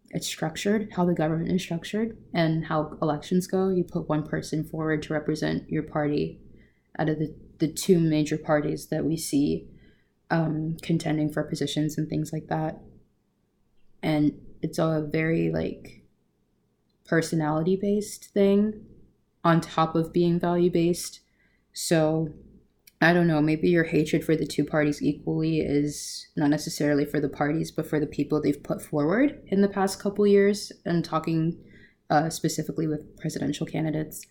it's 0.09 0.27
structured, 0.27 0.89
how 0.93 1.05
the 1.05 1.13
government 1.13 1.51
is 1.51 1.61
structured, 1.61 2.17
and 2.33 2.65
how 2.65 2.97
elections 3.01 3.47
go. 3.47 3.69
You 3.69 3.83
put 3.83 4.09
one 4.09 4.23
person 4.23 4.63
forward 4.63 5.03
to 5.03 5.13
represent 5.13 5.69
your 5.69 5.83
party 5.83 6.39
out 6.99 7.07
of 7.07 7.19
the, 7.19 7.33
the 7.59 7.69
two 7.69 7.99
major 7.99 8.37
parties 8.37 8.87
that 8.87 9.05
we 9.05 9.15
see 9.15 9.67
um, 10.29 10.75
contending 10.81 11.31
for 11.31 11.43
positions 11.43 11.97
and 11.97 12.09
things 12.09 12.33
like 12.33 12.47
that. 12.47 12.79
And 14.03 14.39
it's 14.61 14.79
a 14.79 15.07
very 15.09 15.51
like 15.51 16.03
personality 17.05 17.75
based 17.75 18.25
thing 18.33 18.85
on 19.43 19.61
top 19.61 19.95
of 19.95 20.13
being 20.13 20.39
value 20.39 20.69
based. 20.71 21.20
So 21.73 22.29
I 23.01 23.13
don't 23.13 23.27
know, 23.27 23.41
maybe 23.41 23.67
your 23.67 23.85
hatred 23.85 24.23
for 24.23 24.35
the 24.35 24.45
two 24.45 24.63
parties 24.63 25.01
equally 25.01 25.61
is 25.61 26.27
not 26.35 26.51
necessarily 26.51 27.03
for 27.03 27.19
the 27.19 27.29
parties, 27.29 27.71
but 27.71 27.87
for 27.87 27.99
the 27.99 28.05
people 28.05 28.39
they've 28.39 28.61
put 28.61 28.79
forward 28.79 29.41
in 29.47 29.61
the 29.61 29.67
past 29.67 29.99
couple 29.99 30.27
years 30.27 30.71
and 30.85 31.03
talking 31.03 31.57
uh, 32.11 32.29
specifically 32.29 32.85
with 32.85 33.17
presidential 33.17 33.65
candidates. 33.65 34.27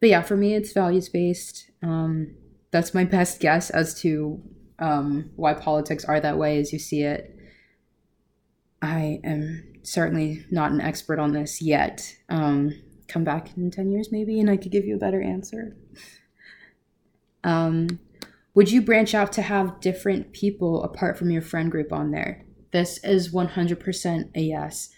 But 0.00 0.10
yeah, 0.10 0.20
for 0.20 0.36
me, 0.36 0.54
it's 0.54 0.72
values 0.72 1.08
based. 1.08 1.70
Um, 1.82 2.34
that's 2.70 2.92
my 2.92 3.04
best 3.16 3.40
guess 3.40 3.70
as 3.70 3.98
to 4.02 4.42
um, 4.78 5.30
why 5.36 5.54
politics 5.54 6.04
are 6.04 6.20
that 6.20 6.36
way 6.36 6.58
as 6.58 6.74
you 6.74 6.78
see 6.78 7.02
it. 7.02 7.34
I 8.82 9.20
am 9.24 9.78
certainly 9.82 10.44
not 10.50 10.70
an 10.70 10.82
expert 10.82 11.18
on 11.18 11.32
this 11.32 11.62
yet. 11.62 12.14
Um, 12.28 12.82
come 13.08 13.24
back 13.24 13.56
in 13.56 13.70
10 13.70 13.90
years 13.90 14.12
maybe 14.12 14.38
and 14.38 14.48
I 14.48 14.56
could 14.56 14.70
give 14.70 14.84
you 14.84 14.94
a 14.94 14.98
better 14.98 15.22
answer. 15.22 15.76
Um, 17.70 18.00
would 18.54 18.70
you 18.70 18.82
branch 18.82 19.14
out 19.14 19.32
to 19.32 19.42
have 19.42 19.80
different 19.80 20.32
people 20.32 20.82
apart 20.82 21.16
from 21.16 21.30
your 21.30 21.42
friend 21.42 21.70
group 21.70 21.92
on 21.92 22.10
there? 22.10 22.44
This 22.72 22.98
is 23.04 23.32
100% 23.32 24.30
a 24.34 24.40
yes. 24.40 24.90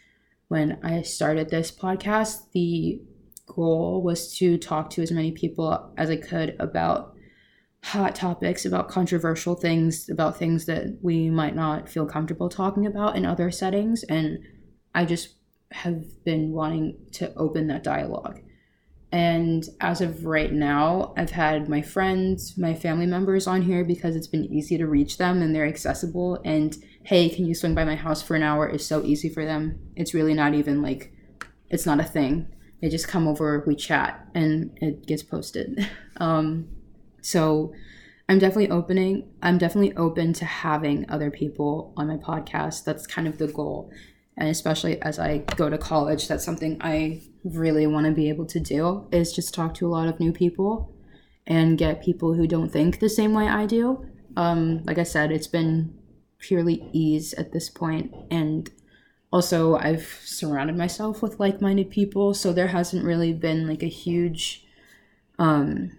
When 0.49 0.79
I 0.83 1.03
started 1.03 1.51
this 1.51 1.71
podcast, 1.71 2.51
the 2.53 3.01
goal 3.47 4.03
was 4.03 4.35
to 4.39 4.57
talk 4.57 4.91
to 4.91 5.03
as 5.03 5.13
many 5.13 5.33
people 5.33 5.93
as 5.97 6.11
I 6.11 6.17
could 6.17 6.57
about 6.59 7.15
hot 7.85 8.15
topics, 8.15 8.65
about 8.65 8.89
controversial 8.89 9.55
things, 9.55 10.09
about 10.09 10.39
things 10.39 10.67
that 10.67 10.99
we 11.03 11.29
might 11.29 11.55
not 11.55 11.89
feel 11.89 12.07
comfortable 12.07 12.49
talking 12.49 12.87
about 12.87 13.17
in 13.17 13.27
other 13.27 13.51
settings. 13.51 14.03
And 14.05 14.39
I 14.95 15.05
just 15.05 15.35
have 15.73 16.25
been 16.25 16.53
wanting 16.53 16.97
to 17.13 17.35
open 17.35 17.67
that 17.67 17.83
dialogue. 17.83 18.41
And 19.13 19.69
as 19.83 20.01
of 20.01 20.25
right 20.25 20.51
now, 20.51 21.13
I've 21.19 21.31
had 21.31 21.69
my 21.69 21.83
friends, 21.83 22.57
my 22.57 22.75
family 22.75 23.05
members 23.05 23.47
on 23.47 23.61
here 23.61 23.85
because 23.85 24.17
it's 24.17 24.27
been 24.27 24.47
easy 24.47 24.79
to 24.79 24.87
reach 24.87 25.19
them 25.19 25.43
and 25.43 25.55
they're 25.55 25.67
accessible. 25.67 26.41
And 26.47 26.75
hey, 27.05 27.29
can 27.29 27.45
you 27.45 27.55
swing 27.55 27.75
by 27.75 27.85
my 27.85 27.95
house 27.95 28.23
for 28.23 28.37
an 28.37 28.43
hour? 28.43 28.67
Is 28.67 28.87
so 28.87 29.05
easy 29.05 29.29
for 29.29 29.45
them. 29.45 29.79
It's 29.97 30.15
really 30.15 30.33
not 30.33 30.55
even 30.55 30.81
like, 30.81 31.13
it's 31.69 31.85
not 31.85 32.01
a 32.01 32.05
thing. 32.05 32.49
They 32.81 32.89
just 32.89 33.07
come 33.07 33.29
over, 33.29 33.63
we 33.67 33.77
chat, 33.77 34.27
and 34.35 34.77
it 34.81 35.07
gets 35.07 35.23
posted. 35.23 35.89
Um, 36.19 36.69
so 37.23 37.73
I'm 38.29 38.39
definitely 38.39 38.71
opening, 38.71 39.29
I'm 39.43 39.59
definitely 39.59 39.97
open 39.97 40.35
to 40.35 40.45
having 40.45 41.09
other 41.09 41.31
people 41.31 41.93
on 41.97 42.07
my 42.07 42.17
podcast. 42.17 42.85
That's 42.85 43.07
kind 43.07 43.27
of 43.27 43.39
the 43.39 43.49
goal. 43.49 43.91
And 44.37 44.49
especially 44.49 45.01
as 45.03 45.19
I 45.19 45.39
go 45.57 45.69
to 45.69 45.79
college, 45.79 46.29
that's 46.29 46.45
something 46.45 46.77
I 46.81 47.23
really 47.45 47.87
want 47.87 48.07
to 48.07 48.13
be 48.13 48.29
able 48.29 48.47
to 48.47 48.61
do 48.61 49.07
is 49.11 49.33
just 49.33 49.55
talk 49.55 49.75
to 49.75 49.87
a 49.87 49.91
lot 49.91 50.09
of 50.09 50.21
new 50.21 50.33
people 50.33 50.95
and 51.47 51.77
get 51.77 52.03
people 52.03 52.35
who 52.35 52.47
don't 52.47 52.71
think 52.71 53.01
the 53.01 53.09
same 53.09 53.35
way 53.35 53.49
I 53.49 53.67
do. 53.67 54.07
Um, 54.37 54.83
like 54.85 54.99
I 54.99 55.03
said, 55.03 55.33
it's 55.33 55.47
been 55.47 55.99
purely 56.39 56.89
ease 56.93 57.35
at 57.35 57.53
this 57.53 57.69
point 57.69 58.15
and 58.31 58.71
also 59.33 59.77
I've 59.77 60.21
surrounded 60.25 60.77
myself 60.77 61.23
with 61.23 61.41
like-minded 61.41 61.91
people, 61.91 62.35
so 62.35 62.53
there 62.53 62.69
hasn't 62.69 63.05
really 63.05 63.33
been 63.33 63.67
like 63.67 63.83
a 63.83 63.87
huge 63.87 64.67
um 65.39 65.91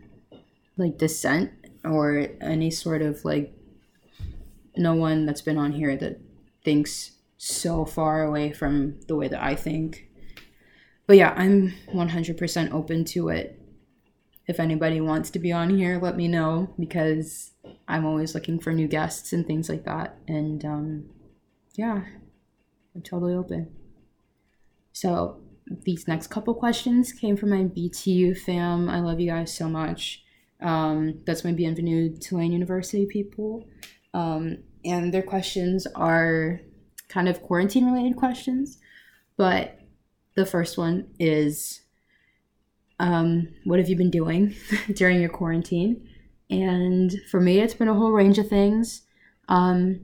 like 0.77 0.97
dissent 0.97 1.51
or 1.83 2.27
any 2.39 2.69
sort 2.69 3.01
of 3.01 3.25
like 3.25 3.53
no 4.77 4.93
one 4.93 5.25
that's 5.25 5.41
been 5.41 5.57
on 5.57 5.71
here 5.71 5.95
that 5.97 6.19
thinks 6.63 7.11
so 7.37 7.85
far 7.85 8.23
away 8.23 8.51
from 8.51 8.99
the 9.07 9.15
way 9.15 9.27
that 9.27 9.43
I 9.43 9.55
think. 9.55 10.07
But 11.05 11.17
yeah, 11.17 11.33
I'm 11.35 11.73
100% 11.93 12.71
open 12.71 13.05
to 13.05 13.29
it. 13.29 13.59
If 14.47 14.59
anybody 14.59 15.01
wants 15.01 15.29
to 15.31 15.39
be 15.39 15.51
on 15.51 15.69
here, 15.69 15.99
let 16.01 16.17
me 16.17 16.27
know 16.27 16.73
because 16.79 17.51
I'm 17.87 18.05
always 18.05 18.35
looking 18.35 18.59
for 18.59 18.73
new 18.73 18.87
guests 18.87 19.33
and 19.33 19.45
things 19.45 19.69
like 19.69 19.85
that. 19.85 20.17
And 20.27 20.63
um, 20.65 21.09
yeah, 21.75 22.03
I'm 22.95 23.01
totally 23.01 23.33
open. 23.33 23.71
So 24.91 25.41
these 25.85 26.07
next 26.07 26.27
couple 26.27 26.53
questions 26.53 27.11
came 27.11 27.37
from 27.37 27.49
my 27.49 27.63
BTU 27.63 28.37
fam. 28.37 28.89
I 28.89 28.99
love 28.99 29.19
you 29.19 29.29
guys 29.29 29.53
so 29.55 29.67
much. 29.67 30.23
Um, 30.61 31.21
that's 31.25 31.43
my 31.43 31.51
Bienvenue 31.51 32.15
Tulane 32.17 32.51
University 32.51 33.05
people. 33.05 33.65
Um, 34.13 34.59
and 34.85 35.13
their 35.13 35.23
questions 35.23 35.87
are 35.95 36.61
kind 37.07 37.27
of 37.27 37.41
quarantine 37.41 37.85
related 37.85 38.17
questions. 38.17 38.77
But 39.37 39.79
the 40.35 40.45
first 40.45 40.77
one 40.77 41.07
is 41.19 41.81
um, 42.99 43.49
What 43.65 43.79
have 43.79 43.89
you 43.89 43.95
been 43.95 44.11
doing 44.11 44.55
during 44.93 45.19
your 45.19 45.29
quarantine? 45.29 46.07
And 46.49 47.13
for 47.31 47.39
me, 47.39 47.59
it's 47.59 47.73
been 47.73 47.87
a 47.87 47.93
whole 47.93 48.11
range 48.11 48.37
of 48.37 48.47
things. 48.47 49.03
Um, 49.49 50.01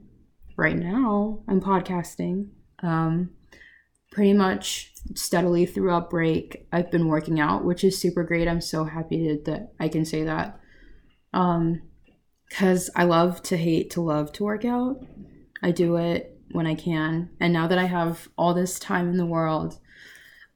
right 0.58 0.76
now, 0.76 1.44
I'm 1.48 1.62
podcasting. 1.62 2.50
Um, 2.82 3.32
pretty 4.12 4.34
much 4.34 4.94
steadily 5.16 5.66
throughout 5.66 6.10
break, 6.10 6.68
I've 6.72 6.92
been 6.92 7.08
working 7.08 7.40
out, 7.40 7.64
which 7.64 7.84
is 7.84 8.00
super 8.00 8.24
great. 8.24 8.48
I'm 8.48 8.62
so 8.62 8.86
happy 8.86 9.40
that 9.46 9.74
I 9.80 9.88
can 9.88 10.06
say 10.06 10.24
that. 10.24 10.60
Um, 11.34 11.84
because 12.50 12.90
I 12.96 13.04
love 13.04 13.44
to 13.44 13.58
hate 13.58 13.92
to 13.92 14.02
love 14.02 14.32
to 14.34 14.44
work 14.44 14.66
out. 14.66 15.06
I 15.62 15.70
do 15.72 15.98
it 15.98 16.36
when 16.52 16.66
I 16.66 16.74
can. 16.74 17.30
And 17.40 17.54
now 17.54 17.68
that 17.68 17.78
I 17.78 17.86
have 17.86 18.28
all 18.38 18.56
this 18.56 18.80
time 18.80 19.10
in 19.10 19.18
the 19.18 19.26
world, 19.26 19.78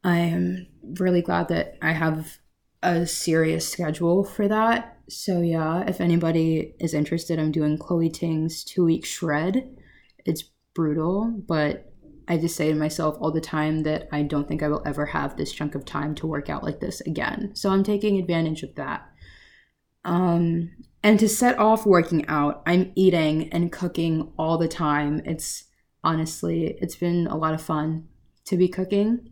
I 0.03 0.17
am 0.19 0.67
really 1.00 1.22
glad 1.22 1.48
that 1.48 1.77
I 1.81 1.93
have 1.93 2.39
a 2.81 3.07
serious 3.07 3.69
schedule 3.69 4.23
for 4.23 4.47
that. 4.47 4.97
So 5.10 5.41
yeah, 5.41 5.84
if 5.88 6.01
anybody 6.01 6.75
is 6.80 6.93
interested, 6.93 7.39
I'm 7.39 7.51
doing 7.51 7.78
Chloe 7.78 8.10
Ting's 8.10 8.63
two 8.63 8.86
week 8.86 9.06
shred. 9.06 9.78
It's 10.25 10.43
brutal, 10.73 11.34
but 11.47 11.93
I 12.28 12.38
just 12.38 12.56
say 12.56 12.69
to 12.69 12.75
myself 12.75 13.17
all 13.19 13.32
the 13.32 13.41
time 13.41 13.84
that 13.84 14.08
I 14.12 14.23
don't 14.23 14.47
think 14.47 14.63
I 14.63 14.69
will 14.69 14.82
ever 14.86 15.06
have 15.08 15.36
this 15.36 15.51
chunk 15.51 15.75
of 15.75 15.86
time 15.86 16.15
to 16.15 16.28
work 16.28 16.49
out 16.49 16.63
like 16.63 16.80
this 16.80 17.01
again. 17.01 17.51
So 17.54 17.69
I'm 17.69 17.84
taking 17.84 18.17
advantage 18.17 18.63
of 18.63 18.75
that. 18.75 19.10
Um, 20.06 20.71
and 21.01 21.19
to 21.19 21.28
set 21.28 21.60
off 21.60 21.86
working 21.86 22.25
out, 22.28 22.63
I'm 22.65 22.91
eating 22.95 23.51
and 23.51 23.71
cooking 23.71 24.32
all 24.38 24.58
the 24.58 24.67
time. 24.67 25.21
It's 25.25 25.65
honestly, 26.04 26.78
it's 26.82 26.95
been 26.95 27.28
a 27.28 27.38
lot 27.38 27.54
of 27.54 27.62
fun 27.62 28.08
to 28.45 28.58
be 28.58 28.67
cooking. 28.67 29.30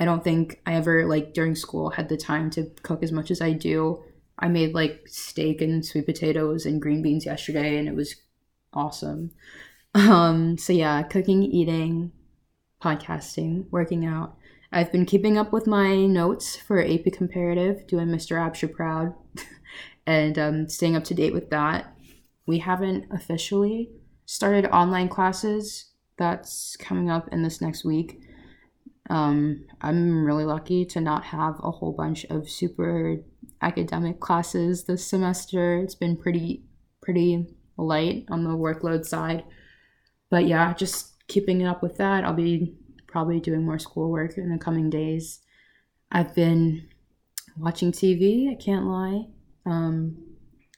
I 0.00 0.04
don't 0.04 0.24
think 0.24 0.60
I 0.66 0.74
ever 0.74 1.06
like 1.06 1.34
during 1.34 1.54
school 1.54 1.90
had 1.90 2.08
the 2.08 2.16
time 2.16 2.50
to 2.50 2.70
cook 2.82 3.02
as 3.02 3.12
much 3.12 3.30
as 3.30 3.40
I 3.40 3.52
do. 3.52 4.02
I 4.38 4.48
made 4.48 4.74
like 4.74 5.02
steak 5.06 5.60
and 5.60 5.84
sweet 5.84 6.06
potatoes 6.06 6.64
and 6.66 6.80
green 6.80 7.02
beans 7.02 7.26
yesterday 7.26 7.76
and 7.76 7.86
it 7.86 7.94
was 7.94 8.16
awesome. 8.72 9.30
Um 9.94 10.56
so 10.56 10.72
yeah, 10.72 11.02
cooking, 11.02 11.42
eating, 11.42 12.12
podcasting, 12.82 13.66
working 13.70 14.06
out. 14.06 14.36
I've 14.72 14.92
been 14.92 15.04
keeping 15.04 15.36
up 15.36 15.52
with 15.52 15.66
my 15.66 16.06
notes 16.06 16.56
for 16.56 16.80
AP 16.80 17.12
Comparative, 17.12 17.86
doing 17.86 18.06
Mr. 18.06 18.36
Absher 18.36 18.72
Proud, 18.72 19.14
and 20.06 20.38
um, 20.38 20.68
staying 20.68 20.94
up 20.94 21.02
to 21.04 21.14
date 21.14 21.32
with 21.32 21.50
that. 21.50 21.92
We 22.46 22.58
haven't 22.58 23.06
officially 23.10 23.90
started 24.26 24.66
online 24.66 25.08
classes. 25.08 25.86
That's 26.18 26.76
coming 26.76 27.10
up 27.10 27.28
in 27.32 27.42
this 27.42 27.60
next 27.60 27.84
week. 27.84 28.22
Um, 29.10 29.66
I'm 29.80 30.24
really 30.24 30.44
lucky 30.44 30.84
to 30.86 31.00
not 31.00 31.24
have 31.24 31.56
a 31.62 31.70
whole 31.70 31.92
bunch 31.92 32.24
of 32.26 32.48
super 32.48 33.16
academic 33.60 34.20
classes 34.20 34.84
this 34.84 35.06
semester. 35.06 35.76
It's 35.78 35.96
been 35.96 36.16
pretty 36.16 36.62
pretty 37.02 37.46
light 37.76 38.24
on 38.30 38.44
the 38.44 38.50
workload 38.50 39.04
side. 39.04 39.44
But 40.30 40.46
yeah, 40.46 40.72
just 40.74 41.14
keeping 41.26 41.64
up 41.66 41.82
with 41.82 41.96
that. 41.96 42.24
I'll 42.24 42.34
be 42.34 42.74
probably 43.06 43.40
doing 43.40 43.64
more 43.64 43.78
schoolwork 43.78 44.38
in 44.38 44.50
the 44.50 44.58
coming 44.58 44.90
days. 44.90 45.40
I've 46.12 46.34
been 46.34 46.88
watching 47.56 47.92
TV, 47.92 48.50
I 48.50 48.54
can't 48.54 48.86
lie. 48.86 49.26
Um, 49.66 50.16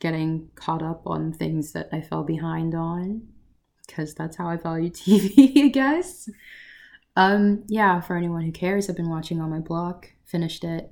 getting 0.01 0.49
caught 0.55 0.83
up 0.83 1.03
on 1.07 1.33
things 1.33 1.73
that 1.73 1.89
I 1.93 2.01
fell 2.01 2.25
behind 2.25 2.75
on 2.75 3.29
because 3.87 4.15
that's 4.15 4.37
how 4.37 4.49
I 4.49 4.57
value 4.57 4.91
TV, 4.91 5.65
I 5.65 5.69
guess. 5.69 6.29
Um, 7.17 7.65
yeah, 7.69 8.01
for 8.01 8.17
anyone 8.17 8.43
who 8.43 8.53
cares, 8.53 8.89
I've 8.89 8.97
been 8.97 9.11
watching 9.11 9.41
On 9.41 9.51
My 9.51 9.59
Block, 9.59 10.11
finished 10.25 10.65
it. 10.65 10.91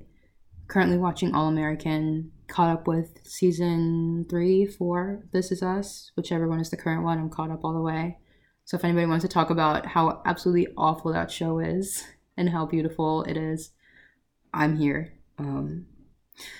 Currently 0.67 0.97
watching 0.97 1.33
All 1.33 1.47
American, 1.47 2.31
caught 2.47 2.69
up 2.69 2.87
with 2.87 3.19
season 3.23 4.25
three, 4.29 4.65
four, 4.65 5.23
This 5.31 5.51
Is 5.51 5.63
Us, 5.63 6.11
whichever 6.15 6.47
one 6.47 6.59
is 6.59 6.69
the 6.69 6.77
current 6.77 7.03
one, 7.03 7.17
I'm 7.17 7.29
caught 7.29 7.49
up 7.49 7.63
all 7.63 7.73
the 7.73 7.81
way. 7.81 8.19
So 8.65 8.77
if 8.77 8.85
anybody 8.85 9.07
wants 9.07 9.23
to 9.23 9.29
talk 9.29 9.49
about 9.49 9.85
how 9.85 10.21
absolutely 10.25 10.67
awful 10.77 11.11
that 11.11 11.31
show 11.31 11.59
is 11.59 12.05
and 12.37 12.49
how 12.49 12.65
beautiful 12.65 13.23
it 13.23 13.35
is, 13.35 13.71
I'm 14.53 14.77
here. 14.77 15.13
Um, 15.37 15.87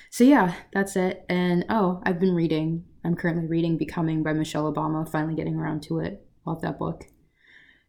so 0.09 0.23
yeah, 0.23 0.55
that's 0.73 0.95
it. 0.95 1.25
And 1.29 1.65
oh, 1.69 2.01
I've 2.03 2.19
been 2.19 2.35
reading. 2.35 2.85
I'm 3.03 3.15
currently 3.15 3.47
reading 3.47 3.77
Becoming 3.77 4.23
by 4.23 4.33
Michelle 4.33 4.71
Obama, 4.71 5.09
finally 5.09 5.35
getting 5.35 5.55
around 5.55 5.83
to 5.83 5.99
it. 5.99 6.25
Love 6.45 6.61
that 6.61 6.79
book. 6.79 7.05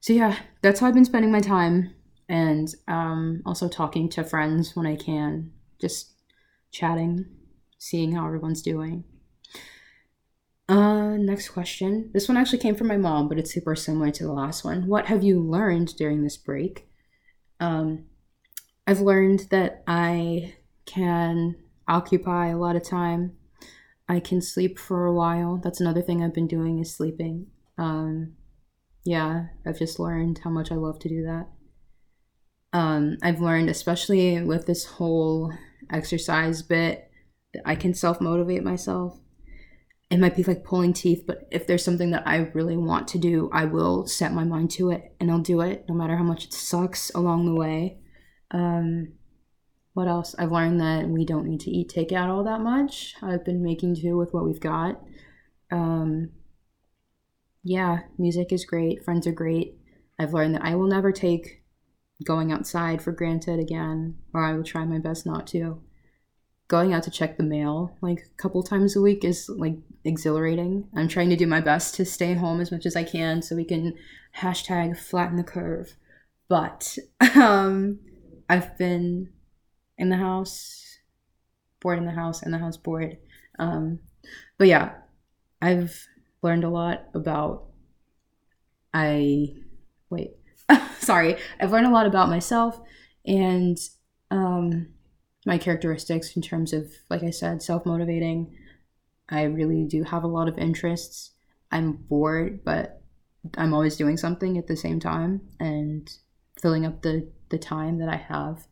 So 0.02 0.12
yeah, 0.12 0.36
that's 0.62 0.80
how 0.80 0.88
I've 0.88 0.94
been 0.94 1.04
spending 1.04 1.30
my 1.30 1.40
time 1.40 1.94
and 2.28 2.74
um, 2.88 3.40
also 3.46 3.68
talking 3.68 4.08
to 4.10 4.24
friends 4.24 4.74
when 4.74 4.84
I 4.84 4.96
can, 4.96 5.52
just 5.80 6.10
chatting, 6.72 7.24
seeing 7.78 8.10
how 8.10 8.26
everyone's 8.26 8.62
doing. 8.62 9.04
Uh, 10.68 11.16
next 11.18 11.50
question. 11.50 12.10
This 12.12 12.26
one 12.26 12.36
actually 12.36 12.58
came 12.58 12.74
from 12.74 12.88
my 12.88 12.96
mom, 12.96 13.28
but 13.28 13.38
it's 13.38 13.54
super 13.54 13.76
similar 13.76 14.10
to 14.10 14.24
the 14.24 14.32
last 14.32 14.64
one. 14.64 14.88
What 14.88 15.06
have 15.06 15.22
you 15.22 15.38
learned 15.38 15.94
during 15.96 16.24
this 16.24 16.36
break? 16.36 16.88
Um, 17.60 18.06
I've 18.88 19.00
learned 19.00 19.46
that 19.52 19.84
I 19.86 20.54
can 20.84 21.54
occupy 21.86 22.48
a 22.48 22.58
lot 22.58 22.74
of 22.74 22.82
time. 22.82 23.36
I 24.08 24.18
can 24.18 24.40
sleep 24.40 24.80
for 24.80 25.06
a 25.06 25.12
while. 25.12 25.60
That's 25.62 25.80
another 25.80 26.02
thing 26.02 26.24
I've 26.24 26.34
been 26.34 26.48
doing 26.48 26.80
is 26.80 26.92
sleeping. 26.92 27.46
Um, 27.78 28.32
yeah, 29.04 29.46
I've 29.66 29.78
just 29.78 29.98
learned 29.98 30.40
how 30.44 30.50
much 30.50 30.70
I 30.70 30.76
love 30.76 30.98
to 31.00 31.08
do 31.08 31.24
that. 31.24 31.48
Um, 32.72 33.18
I've 33.22 33.40
learned, 33.40 33.68
especially 33.68 34.42
with 34.42 34.66
this 34.66 34.84
whole 34.84 35.52
exercise 35.90 36.62
bit, 36.62 37.10
that 37.52 37.62
I 37.66 37.74
can 37.74 37.94
self 37.94 38.20
motivate 38.20 38.62
myself. 38.62 39.18
It 40.10 40.20
might 40.20 40.36
be 40.36 40.42
like 40.42 40.64
pulling 40.64 40.92
teeth, 40.92 41.24
but 41.26 41.48
if 41.50 41.66
there's 41.66 41.84
something 41.84 42.10
that 42.10 42.26
I 42.26 42.50
really 42.52 42.76
want 42.76 43.08
to 43.08 43.18
do, 43.18 43.48
I 43.52 43.64
will 43.64 44.06
set 44.06 44.32
my 44.32 44.44
mind 44.44 44.70
to 44.72 44.90
it 44.90 45.14
and 45.18 45.30
I'll 45.30 45.38
do 45.38 45.62
it 45.62 45.86
no 45.88 45.94
matter 45.94 46.16
how 46.16 46.22
much 46.22 46.44
it 46.44 46.52
sucks 46.52 47.10
along 47.14 47.46
the 47.46 47.54
way. 47.54 47.98
Um, 48.50 49.14
what 49.94 50.08
else? 50.08 50.34
I've 50.38 50.52
learned 50.52 50.80
that 50.80 51.08
we 51.08 51.24
don't 51.24 51.46
need 51.46 51.60
to 51.60 51.70
eat 51.70 51.92
takeout 51.94 52.28
all 52.28 52.44
that 52.44 52.60
much. 52.60 53.14
I've 53.22 53.44
been 53.44 53.62
making 53.62 53.94
do 53.94 54.16
with 54.16 54.34
what 54.34 54.44
we've 54.44 54.60
got. 54.60 55.00
Um, 55.70 56.30
yeah, 57.62 58.00
music 58.18 58.52
is 58.52 58.64
great. 58.64 59.04
Friends 59.04 59.26
are 59.26 59.32
great. 59.32 59.78
I've 60.18 60.34
learned 60.34 60.54
that 60.54 60.64
I 60.64 60.74
will 60.74 60.88
never 60.88 61.12
take 61.12 61.62
going 62.24 62.52
outside 62.52 63.02
for 63.02 63.12
granted 63.12 63.58
again, 63.58 64.16
or 64.32 64.44
I 64.44 64.54
will 64.54 64.64
try 64.64 64.84
my 64.84 64.98
best 64.98 65.26
not 65.26 65.46
to. 65.48 65.80
Going 66.68 66.92
out 66.92 67.02
to 67.04 67.10
check 67.10 67.36
the 67.36 67.42
mail 67.42 67.96
like 68.00 68.20
a 68.20 68.42
couple 68.42 68.62
times 68.62 68.96
a 68.96 69.00
week 69.00 69.24
is 69.24 69.48
like 69.48 69.76
exhilarating. 70.04 70.88
I'm 70.96 71.08
trying 71.08 71.30
to 71.30 71.36
do 71.36 71.46
my 71.46 71.60
best 71.60 71.94
to 71.96 72.04
stay 72.04 72.34
home 72.34 72.60
as 72.60 72.72
much 72.72 72.86
as 72.86 72.96
I 72.96 73.04
can 73.04 73.42
so 73.42 73.56
we 73.56 73.64
can 73.64 73.94
hashtag 74.38 74.96
flatten 74.98 75.36
the 75.36 75.44
curve. 75.44 75.94
But 76.48 76.98
um, 77.36 78.00
I've 78.48 78.76
been 78.78 79.30
in 79.98 80.08
the 80.08 80.16
house, 80.16 80.98
bored 81.80 81.98
in 81.98 82.06
the 82.06 82.12
house, 82.12 82.42
in 82.42 82.52
the 82.52 82.58
house 82.58 82.76
bored. 82.76 83.18
Um, 83.58 84.00
but 84.56 84.68
yeah, 84.68 84.92
I've 85.60 86.08
learned 86.42 86.64
a 86.64 86.68
lot 86.68 87.04
about 87.14 87.64
I 88.92 89.54
wait. 90.10 90.32
Sorry. 90.98 91.36
I've 91.60 91.72
learned 91.72 91.86
a 91.86 91.90
lot 91.90 92.06
about 92.06 92.28
myself 92.28 92.80
and 93.26 93.78
um 94.30 94.88
my 95.46 95.58
characteristics 95.58 96.36
in 96.36 96.42
terms 96.42 96.72
of 96.72 96.92
like 97.10 97.22
I 97.22 97.30
said, 97.30 97.62
self-motivating. 97.62 98.56
I 99.28 99.44
really 99.44 99.84
do 99.84 100.02
have 100.04 100.24
a 100.24 100.28
lot 100.28 100.48
of 100.48 100.58
interests. 100.58 101.30
I'm 101.70 101.92
bored, 101.92 102.64
but 102.64 103.00
I'm 103.56 103.72
always 103.72 103.96
doing 103.96 104.16
something 104.16 104.58
at 104.58 104.66
the 104.66 104.76
same 104.76 105.00
time 105.00 105.40
and 105.58 106.10
filling 106.60 106.84
up 106.86 107.02
the 107.02 107.30
the 107.48 107.58
time 107.58 107.98
that 107.98 108.08
I 108.08 108.16
have. 108.16 108.66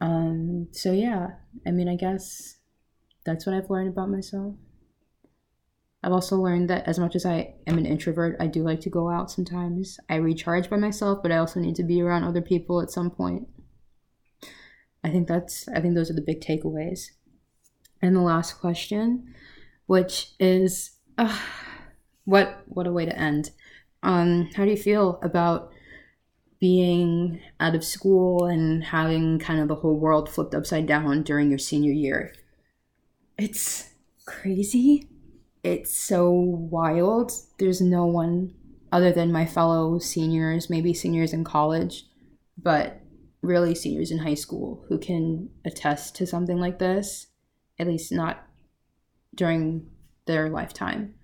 Um 0.00 0.68
so 0.72 0.92
yeah, 0.92 1.32
I 1.66 1.70
mean 1.70 1.88
I 1.88 1.96
guess 1.96 2.56
that's 3.24 3.46
what 3.46 3.54
I've 3.54 3.70
learned 3.70 3.88
about 3.88 4.10
myself. 4.10 4.54
I've 6.02 6.12
also 6.12 6.36
learned 6.36 6.70
that 6.70 6.86
as 6.86 6.98
much 6.98 7.16
as 7.16 7.26
I 7.26 7.54
am 7.66 7.76
an 7.76 7.86
introvert, 7.86 8.36
I 8.38 8.46
do 8.46 8.62
like 8.62 8.80
to 8.82 8.90
go 8.90 9.10
out 9.10 9.30
sometimes. 9.30 9.98
I 10.08 10.16
recharge 10.16 10.70
by 10.70 10.76
myself, 10.76 11.20
but 11.22 11.32
I 11.32 11.38
also 11.38 11.58
need 11.58 11.74
to 11.76 11.82
be 11.82 12.00
around 12.00 12.24
other 12.24 12.40
people 12.40 12.80
at 12.80 12.90
some 12.90 13.10
point. 13.10 13.48
I 15.02 15.10
think 15.10 15.26
that's 15.26 15.66
I 15.68 15.80
think 15.80 15.94
those 15.94 16.10
are 16.10 16.14
the 16.14 16.20
big 16.20 16.40
takeaways. 16.40 17.10
And 18.00 18.14
the 18.14 18.20
last 18.20 18.60
question, 18.60 19.34
which 19.86 20.32
is 20.38 20.92
uh, 21.16 21.36
what 22.24 22.62
what 22.66 22.86
a 22.86 22.92
way 22.92 23.04
to 23.04 23.18
end. 23.18 23.50
Um 24.02 24.50
how 24.54 24.64
do 24.64 24.70
you 24.70 24.76
feel 24.76 25.18
about 25.22 25.72
being 26.60 27.40
out 27.58 27.74
of 27.74 27.84
school 27.84 28.44
and 28.44 28.84
having 28.84 29.38
kind 29.40 29.60
of 29.60 29.68
the 29.68 29.76
whole 29.76 29.98
world 29.98 30.28
flipped 30.28 30.54
upside 30.54 30.86
down 30.86 31.24
during 31.24 31.48
your 31.48 31.58
senior 31.58 31.92
year? 31.92 32.32
It's 33.36 33.90
crazy 34.24 35.08
it's 35.62 35.96
so 35.96 36.30
wild. 36.30 37.32
There's 37.58 37.80
no 37.80 38.06
one 38.06 38.54
other 38.92 39.12
than 39.12 39.32
my 39.32 39.46
fellow 39.46 39.98
seniors, 39.98 40.70
maybe 40.70 40.94
seniors 40.94 41.32
in 41.32 41.44
college, 41.44 42.04
but 42.56 43.00
really 43.42 43.74
seniors 43.74 44.10
in 44.10 44.18
high 44.18 44.34
school 44.34 44.84
who 44.88 44.98
can 44.98 45.48
attest 45.64 46.16
to 46.16 46.26
something 46.26 46.58
like 46.58 46.78
this, 46.78 47.28
at 47.78 47.86
least 47.86 48.12
not 48.12 48.46
during 49.34 49.86
their 50.26 50.48
lifetime. 50.48 51.14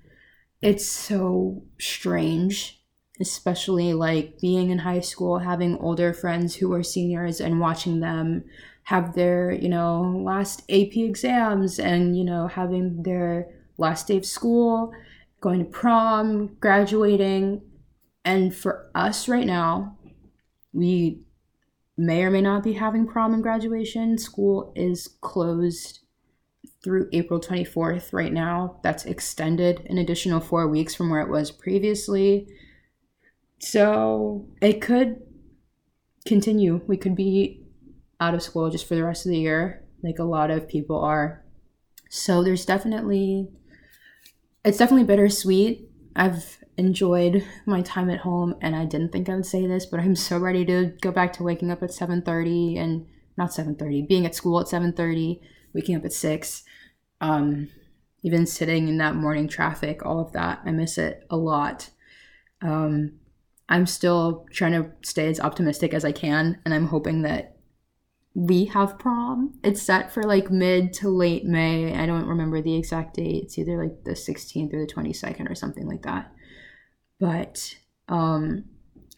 It's 0.62 0.86
so 0.86 1.62
strange, 1.78 2.82
especially 3.20 3.92
like 3.92 4.38
being 4.40 4.70
in 4.70 4.78
high 4.78 5.00
school, 5.00 5.38
having 5.38 5.78
older 5.78 6.12
friends 6.12 6.54
who 6.56 6.72
are 6.72 6.82
seniors 6.82 7.40
and 7.40 7.60
watching 7.60 8.00
them 8.00 8.44
have 8.84 9.14
their, 9.14 9.50
you 9.50 9.68
know, 9.68 10.22
last 10.24 10.60
AP 10.70 10.96
exams 10.96 11.78
and, 11.78 12.16
you 12.16 12.24
know, 12.24 12.46
having 12.46 13.02
their 13.02 13.48
last 13.78 14.08
day 14.08 14.16
of 14.16 14.26
school, 14.26 14.92
going 15.40 15.58
to 15.58 15.64
prom, 15.64 16.56
graduating. 16.60 17.62
And 18.24 18.54
for 18.54 18.90
us 18.94 19.28
right 19.28 19.46
now, 19.46 19.98
we 20.72 21.20
may 21.96 22.24
or 22.24 22.30
may 22.30 22.40
not 22.40 22.62
be 22.62 22.72
having 22.72 23.06
prom 23.06 23.34
and 23.34 23.42
graduation. 23.42 24.18
School 24.18 24.72
is 24.74 25.16
closed 25.20 26.00
through 26.82 27.08
April 27.12 27.40
24th 27.40 28.12
right 28.12 28.32
now. 28.32 28.80
That's 28.82 29.04
extended 29.04 29.87
an 29.88 29.98
additional 29.98 30.40
four 30.40 30.68
weeks 30.68 30.94
from 30.94 31.10
where 31.10 31.20
it 31.20 31.30
was 31.30 31.50
previously. 31.50 32.46
So 33.58 34.48
it 34.60 34.80
could 34.80 35.22
continue. 36.26 36.82
We 36.87 36.96
could 36.96 37.16
be 37.16 37.64
out 38.20 38.34
of 38.34 38.42
school 38.42 38.70
just 38.70 38.87
for 38.87 38.94
the 38.94 39.04
rest 39.04 39.26
of 39.26 39.32
the 39.32 39.38
year, 39.38 39.84
like 40.02 40.18
a 40.18 40.24
lot 40.24 40.50
of 40.50 40.68
people 40.68 40.98
are. 41.00 41.44
So 42.10 42.42
there's 42.42 42.66
definitely 42.66 43.48
it's 44.64 44.79
definitely 44.79 45.05
bittersweet. 45.05 45.90
I've 46.16 46.59
enjoyed 46.77 47.44
my 47.66 47.83
time 47.83 48.11
at 48.11 48.20
home 48.20 48.57
and 48.61 48.74
I 48.74 48.85
didn't 48.85 49.12
think 49.12 49.29
I 49.29 49.35
would 49.35 49.46
say 49.46 49.66
this, 49.66 49.87
but 49.87 50.00
I'm 50.00 50.16
so 50.16 50.38
ready 50.38 50.64
to 50.64 50.92
go 51.00 51.12
back 51.12 51.33
to 51.35 51.42
waking 51.42 51.70
up 51.70 51.83
at 51.83 51.90
7:30 51.92 52.77
and 52.79 53.07
not 53.37 53.53
7:30, 53.53 54.03
being 54.03 54.27
at 54.27 54.35
school 54.35 54.61
at 54.61 54.68
7:30, 54.68 55.40
waking 55.72 55.96
up 55.96 56.05
at 56.05 56.12
6. 56.12 56.64
Um 57.20 57.68
even 58.22 58.46
sitting 58.46 58.88
in 58.88 58.96
that 58.98 59.14
morning 59.14 59.46
traffic, 59.46 60.05
all 60.05 60.18
of 60.18 60.33
that. 60.33 60.61
I 60.64 60.70
miss 60.72 60.98
it 60.98 61.27
a 61.31 61.37
lot. 61.37 61.90
Um 62.62 63.20
I'm 63.68 63.87
still 63.87 64.46
trying 64.53 64.72
to 64.72 64.90
stay 65.03 65.29
as 65.29 65.40
optimistic 65.40 65.94
as 65.94 66.05
I 66.05 66.12
can 66.12 66.61
and 66.64 66.74
I'm 66.74 66.88
hoping 66.88 67.22
that 67.22 67.53
we 68.34 68.64
have 68.66 68.98
prom. 68.98 69.58
It's 69.62 69.80
set 69.80 70.12
for 70.12 70.24
like 70.24 70.50
mid 70.50 70.92
to 70.94 71.08
late 71.08 71.44
May. 71.44 71.94
I 71.94 72.04
don't 72.04 72.26
remember 72.26 72.60
the 72.60 72.74
exact 72.74 73.14
date. 73.14 73.44
It's 73.44 73.58
either 73.58 73.80
like 73.80 74.02
the 74.04 74.12
16th 74.12 74.74
or 74.74 74.80
the 74.80 74.92
22nd 74.92 75.48
or 75.48 75.54
something 75.54 75.86
like 75.86 76.02
that. 76.02 76.32
But 77.20 77.76
um 78.08 78.64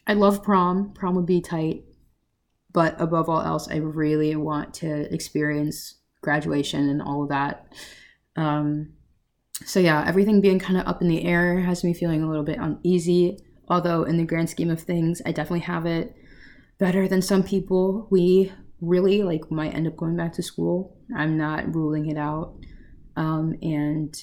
I 0.07 0.13
love 0.13 0.43
prom. 0.43 0.93
Prom 0.93 1.15
would 1.17 1.27
be 1.27 1.41
tight. 1.41 1.85
But 2.73 3.01
above 3.01 3.31
all 3.31 3.41
else, 3.41 3.69
I 3.69 3.77
really 3.77 4.37
want 4.37 4.75
to 4.75 5.13
experience 5.13 5.95
graduation 6.21 6.91
and 6.91 7.01
all 7.01 7.23
of 7.23 7.31
that. 7.31 7.73
Um 8.37 8.93
so 9.65 9.81
yeah, 9.81 10.05
everything 10.07 10.43
being 10.43 10.59
kind 10.59 10.79
of 10.79 10.87
up 10.87 11.01
in 11.01 11.09
the 11.09 11.25
air 11.25 11.61
has 11.61 11.83
me 11.83 11.95
feeling 11.95 12.23
a 12.23 12.29
little 12.29 12.45
bit 12.45 12.59
uneasy. 12.59 13.39
Although 13.67 14.03
in 14.03 14.19
the 14.19 14.25
grand 14.25 14.51
scheme 14.51 14.71
of 14.71 14.83
things, 14.83 15.23
I 15.25 15.33
definitely 15.33 15.61
have 15.61 15.87
it 15.87 16.15
better 16.79 17.09
than 17.09 17.23
some 17.23 17.43
people. 17.43 18.07
We 18.11 18.53
really 18.81 19.23
like 19.23 19.51
might 19.51 19.75
end 19.75 19.87
up 19.87 19.97
going 19.97 20.17
back 20.17 20.33
to 20.35 20.43
school. 20.43 20.97
I'm 21.17 21.37
not 21.37 21.75
ruling 21.75 22.11
it 22.11 22.19
out. 22.19 22.55
Um, 23.17 23.55
and 23.63 24.15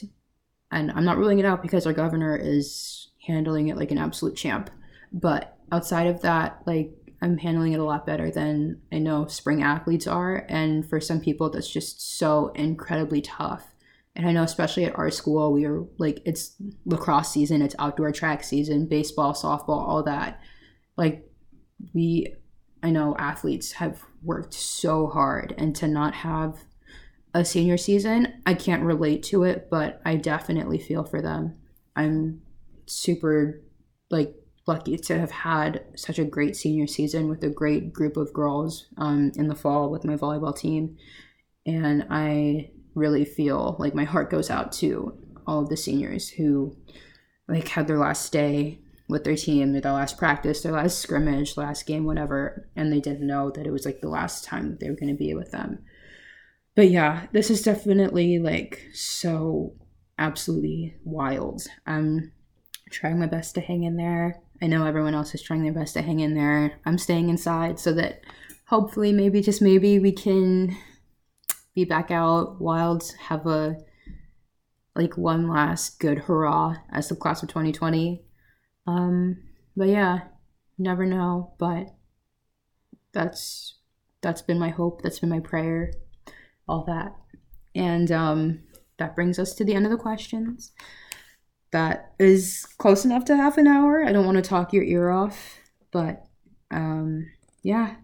and 0.72 0.92
I'm 0.92 1.06
not 1.06 1.18
ruling 1.18 1.40
it 1.40 1.46
out 1.46 1.62
because 1.62 1.86
our 1.86 1.94
governor 1.94 2.36
is 2.36 3.10
handling 3.26 3.70
it 3.70 3.78
like 3.78 3.92
an 3.92 3.98
absolute 3.98 4.36
champ. 4.36 4.70
But 5.12 5.58
outside 5.72 6.08
of 6.08 6.22
that, 6.22 6.62
like 6.66 6.92
I'm 7.22 7.38
handling 7.38 7.72
it 7.74 7.80
a 7.80 7.86
lot 7.86 8.06
better 8.06 8.30
than 8.30 8.82
I 8.92 9.00
know 9.00 9.28
spring 9.28 9.64
athletes 9.64 10.08
are. 10.08 10.46
And 10.50 10.88
for 10.88 11.00
some 11.00 11.22
people, 11.22 11.50
that's 11.50 11.70
just 11.70 12.18
so 12.18 12.50
incredibly 12.50 13.22
tough. 13.22 13.74
And 14.16 14.28
I 14.28 14.32
know, 14.32 14.44
especially 14.44 14.86
at 14.86 14.98
our 14.98 15.10
school, 15.10 15.54
we 15.54 15.66
are 15.66 15.84
like, 15.98 16.22
it's 16.26 16.56
lacrosse 16.86 17.32
season, 17.32 17.62
it's 17.62 17.76
outdoor 17.80 18.12
track 18.12 18.44
season, 18.44 18.88
baseball, 18.88 19.34
softball, 19.34 19.88
all 19.88 20.04
that. 20.04 20.40
Like, 20.98 21.28
we, 21.94 22.36
I 22.84 22.92
know 22.92 23.16
athletes 23.18 23.72
have 23.74 24.04
worked 24.22 24.54
so 24.54 25.08
hard 25.08 25.56
and 25.58 25.76
to 25.78 25.88
not 25.88 26.14
have 26.14 26.60
a 27.34 27.44
senior 27.44 27.78
season, 27.78 28.42
I 28.46 28.54
can't 28.54 28.84
relate 28.84 29.24
to 29.24 29.44
it, 29.44 29.70
but 29.72 30.02
I 30.06 30.18
definitely 30.18 30.78
feel 30.78 31.04
for 31.04 31.22
them. 31.22 31.58
I'm 31.96 32.42
super 32.86 33.64
like 34.12 34.36
lucky 34.68 34.98
to 34.98 35.20
have 35.20 35.32
had 35.32 35.84
such 35.96 36.20
a 36.20 36.26
great 36.26 36.56
senior 36.56 36.88
season 36.88 37.28
with 37.28 37.44
a 37.44 37.50
great 37.50 37.92
group 37.92 38.18
of 38.18 38.34
girls 38.34 38.86
um, 38.98 39.32
in 39.36 39.48
the 39.48 39.56
fall 39.56 39.90
with 39.90 40.06
my 40.06 40.16
volleyball 40.16 40.56
team. 40.56 40.98
And 41.66 42.06
I 42.10 42.70
really 42.96 43.26
feel 43.26 43.76
like 43.80 43.96
my 43.96 44.04
heart 44.04 44.30
goes 44.30 44.50
out 44.50 44.72
to 44.74 45.18
all 45.48 45.64
of 45.64 45.70
the 45.70 45.78
seniors 45.78 46.30
who 46.30 46.78
like 47.48 47.68
had 47.68 47.88
their 47.88 47.98
last 47.98 48.32
day 48.32 48.80
with 49.08 49.24
their 49.24 49.36
team, 49.36 49.74
their 49.74 49.82
last 49.92 50.18
practice, 50.18 50.62
their 50.62 50.72
last 50.72 51.00
scrimmage, 51.00 51.58
last 51.58 51.86
game, 51.86 52.06
whatever, 52.06 52.68
and 52.76 52.92
they 52.92 53.00
didn't 53.00 53.28
know 53.28 53.52
that 53.52 53.68
it 53.68 53.72
was 53.72 53.86
like 53.86 54.02
the 54.02 54.10
last 54.10 54.44
time 54.44 54.78
they 54.80 54.90
were 54.90 54.96
going 54.96 55.12
to 55.12 55.18
be 55.18 55.34
with 55.34 55.52
them. 55.52 55.80
But 56.76 56.90
yeah, 56.90 57.28
this 57.32 57.50
is 57.50 57.62
definitely 57.62 58.40
like 58.40 58.88
so 58.94 59.74
absolutely 60.18 60.96
wild. 61.04 61.64
I'm 61.86 62.32
trying 62.90 63.20
my 63.20 63.28
best 63.28 63.56
to 63.56 63.62
hang 63.62 63.84
in 63.84 63.98
there. 63.98 64.42
I 64.62 64.68
know 64.68 64.86
everyone 64.86 65.14
else 65.16 65.36
is 65.36 65.42
trying 65.42 65.64
their 65.64 65.74
best 65.74 65.94
to 65.96 66.02
hang 66.02 66.20
in 66.20 66.36
there. 66.36 66.80
I'm 66.86 66.98
staying 66.98 67.30
inside 67.30 67.80
so 67.80 67.94
that 67.94 68.22
hopefully, 68.68 69.12
maybe, 69.12 69.42
just 69.42 69.62
maybe, 69.62 70.00
we 70.00 70.12
can 70.12 70.76
be 71.76 71.86
back 71.86 72.12
out 72.12 72.62
wild, 72.62 73.04
have 73.28 73.46
a 73.46 73.78
like 74.96 75.18
one 75.18 75.50
last 75.50 76.00
good 76.00 76.20
hurrah 76.20 76.78
as 76.92 77.10
the 77.10 77.16
class 77.16 77.42
of 77.42 77.50
2020 77.50 78.24
um, 78.88 79.38
but 79.76 79.90
yeah, 79.90 80.20
never 80.78 81.06
know. 81.06 81.54
But 81.58 81.88
that's 83.14 83.76
that's 84.22 84.42
been 84.42 84.60
my 84.60 84.70
hope. 84.70 85.02
That's 85.02 85.20
been 85.20 85.30
my 85.30 85.40
prayer. 85.40 85.94
All 86.68 86.86
that, 86.86 87.16
and 87.76 88.12
um, 88.12 88.64
that 88.98 89.16
brings 89.16 89.40
us 89.40 89.54
to 89.56 89.66
the 89.66 89.74
end 89.74 89.86
of 89.86 89.92
the 89.92 89.98
questions. 89.98 90.72
That 91.72 92.14
is 92.20 92.66
close 92.78 93.04
enough 93.04 93.26
to 93.26 93.36
half 93.36 93.58
an 93.58 93.68
hour. 93.68 94.04
I 94.06 94.12
don't 94.12 94.26
want 94.26 94.38
to 94.38 94.48
talk 94.48 94.74
your 94.74 94.84
ear 94.84 95.10
off, 95.10 95.58
but 95.92 96.24
um, 96.72 97.26
yeah, 97.64 97.96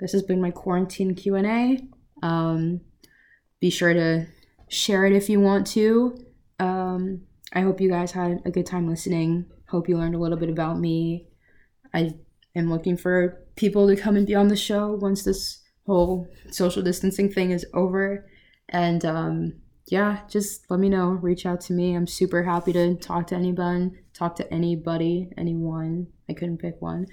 this 0.00 0.12
has 0.12 0.22
been 0.22 0.40
my 0.40 0.50
quarantine 0.50 1.14
Q 1.14 1.34
and 1.36 1.46
A. 1.46 2.26
Um, 2.26 2.80
be 3.60 3.70
sure 3.70 3.92
to 3.92 4.26
share 4.68 5.06
it 5.06 5.12
if 5.12 5.28
you 5.28 5.40
want 5.40 5.66
to. 5.68 6.24
Um, 6.58 7.22
I 7.52 7.60
hope 7.60 7.80
you 7.80 7.90
guys 7.90 8.12
had 8.12 8.42
a 8.44 8.50
good 8.50 8.66
time 8.66 8.88
listening. 8.88 9.46
Hope 9.68 9.88
you 9.88 9.96
learned 9.96 10.14
a 10.14 10.18
little 10.18 10.38
bit 10.38 10.48
about 10.48 10.78
me. 10.78 11.26
I 11.92 12.14
am 12.54 12.70
looking 12.70 12.96
for 12.96 13.42
people 13.56 13.88
to 13.88 13.96
come 13.96 14.16
and 14.16 14.26
be 14.26 14.34
on 14.34 14.48
the 14.48 14.56
show 14.56 14.92
once 14.92 15.24
this 15.24 15.62
whole 15.86 16.28
social 16.50 16.82
distancing 16.82 17.30
thing 17.30 17.50
is 17.50 17.66
over. 17.74 18.26
And 18.68 19.04
um, 19.04 19.54
yeah, 19.86 20.20
just 20.28 20.70
let 20.70 20.80
me 20.80 20.88
know. 20.88 21.10
Reach 21.10 21.46
out 21.46 21.60
to 21.62 21.72
me. 21.72 21.94
I'm 21.94 22.06
super 22.06 22.42
happy 22.42 22.72
to 22.72 22.96
talk 22.96 23.28
to 23.28 23.36
anyone, 23.36 23.98
talk 24.12 24.36
to 24.36 24.52
anybody, 24.52 25.30
anyone. 25.36 26.08
I 26.28 26.32
couldn't 26.32 26.58
pick 26.58 26.80
one. 26.82 27.06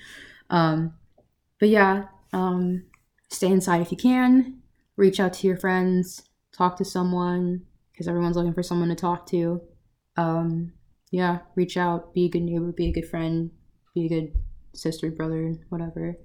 Um, 0.49 0.93
but 1.59 1.69
yeah, 1.69 2.05
um, 2.33 2.85
stay 3.29 3.47
inside 3.47 3.81
if 3.81 3.91
you 3.91 3.97
can. 3.97 4.61
Reach 4.95 5.19
out 5.19 5.33
to 5.33 5.47
your 5.47 5.57
friends. 5.57 6.23
Talk 6.51 6.77
to 6.77 6.85
someone 6.85 7.61
because 7.91 8.07
everyone's 8.07 8.35
looking 8.35 8.53
for 8.53 8.63
someone 8.63 8.89
to 8.89 8.95
talk 8.95 9.27
to. 9.27 9.61
Um, 10.17 10.73
yeah, 11.13 11.41
reach 11.55 11.77
out. 11.77 12.11
Be 12.15 12.25
a 12.25 12.29
good 12.29 12.41
neighbor. 12.41 12.71
Be 12.71 12.87
a 12.87 12.91
good 12.91 13.07
friend. 13.07 13.51
Be 13.93 14.07
a 14.07 14.09
good 14.09 14.33
sister, 14.73 15.11
brother, 15.11 15.53
whatever. 15.69 16.17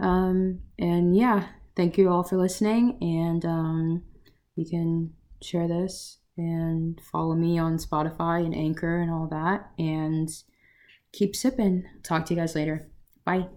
Um, 0.00 0.60
and 0.78 1.16
yeah, 1.16 1.48
thank 1.76 1.98
you 1.98 2.08
all 2.08 2.22
for 2.22 2.36
listening. 2.36 2.96
And 3.00 3.44
um, 3.44 4.04
you 4.54 4.64
can 4.70 5.14
share 5.42 5.66
this 5.66 6.18
and 6.36 7.00
follow 7.12 7.34
me 7.34 7.58
on 7.58 7.78
Spotify 7.78 8.44
and 8.44 8.54
Anchor 8.54 9.00
and 9.00 9.10
all 9.10 9.26
that. 9.32 9.72
And 9.80 10.28
keep 11.12 11.34
sipping. 11.34 11.82
Talk 12.04 12.26
to 12.26 12.34
you 12.34 12.38
guys 12.38 12.54
later. 12.54 12.88
Bye. 13.24 13.48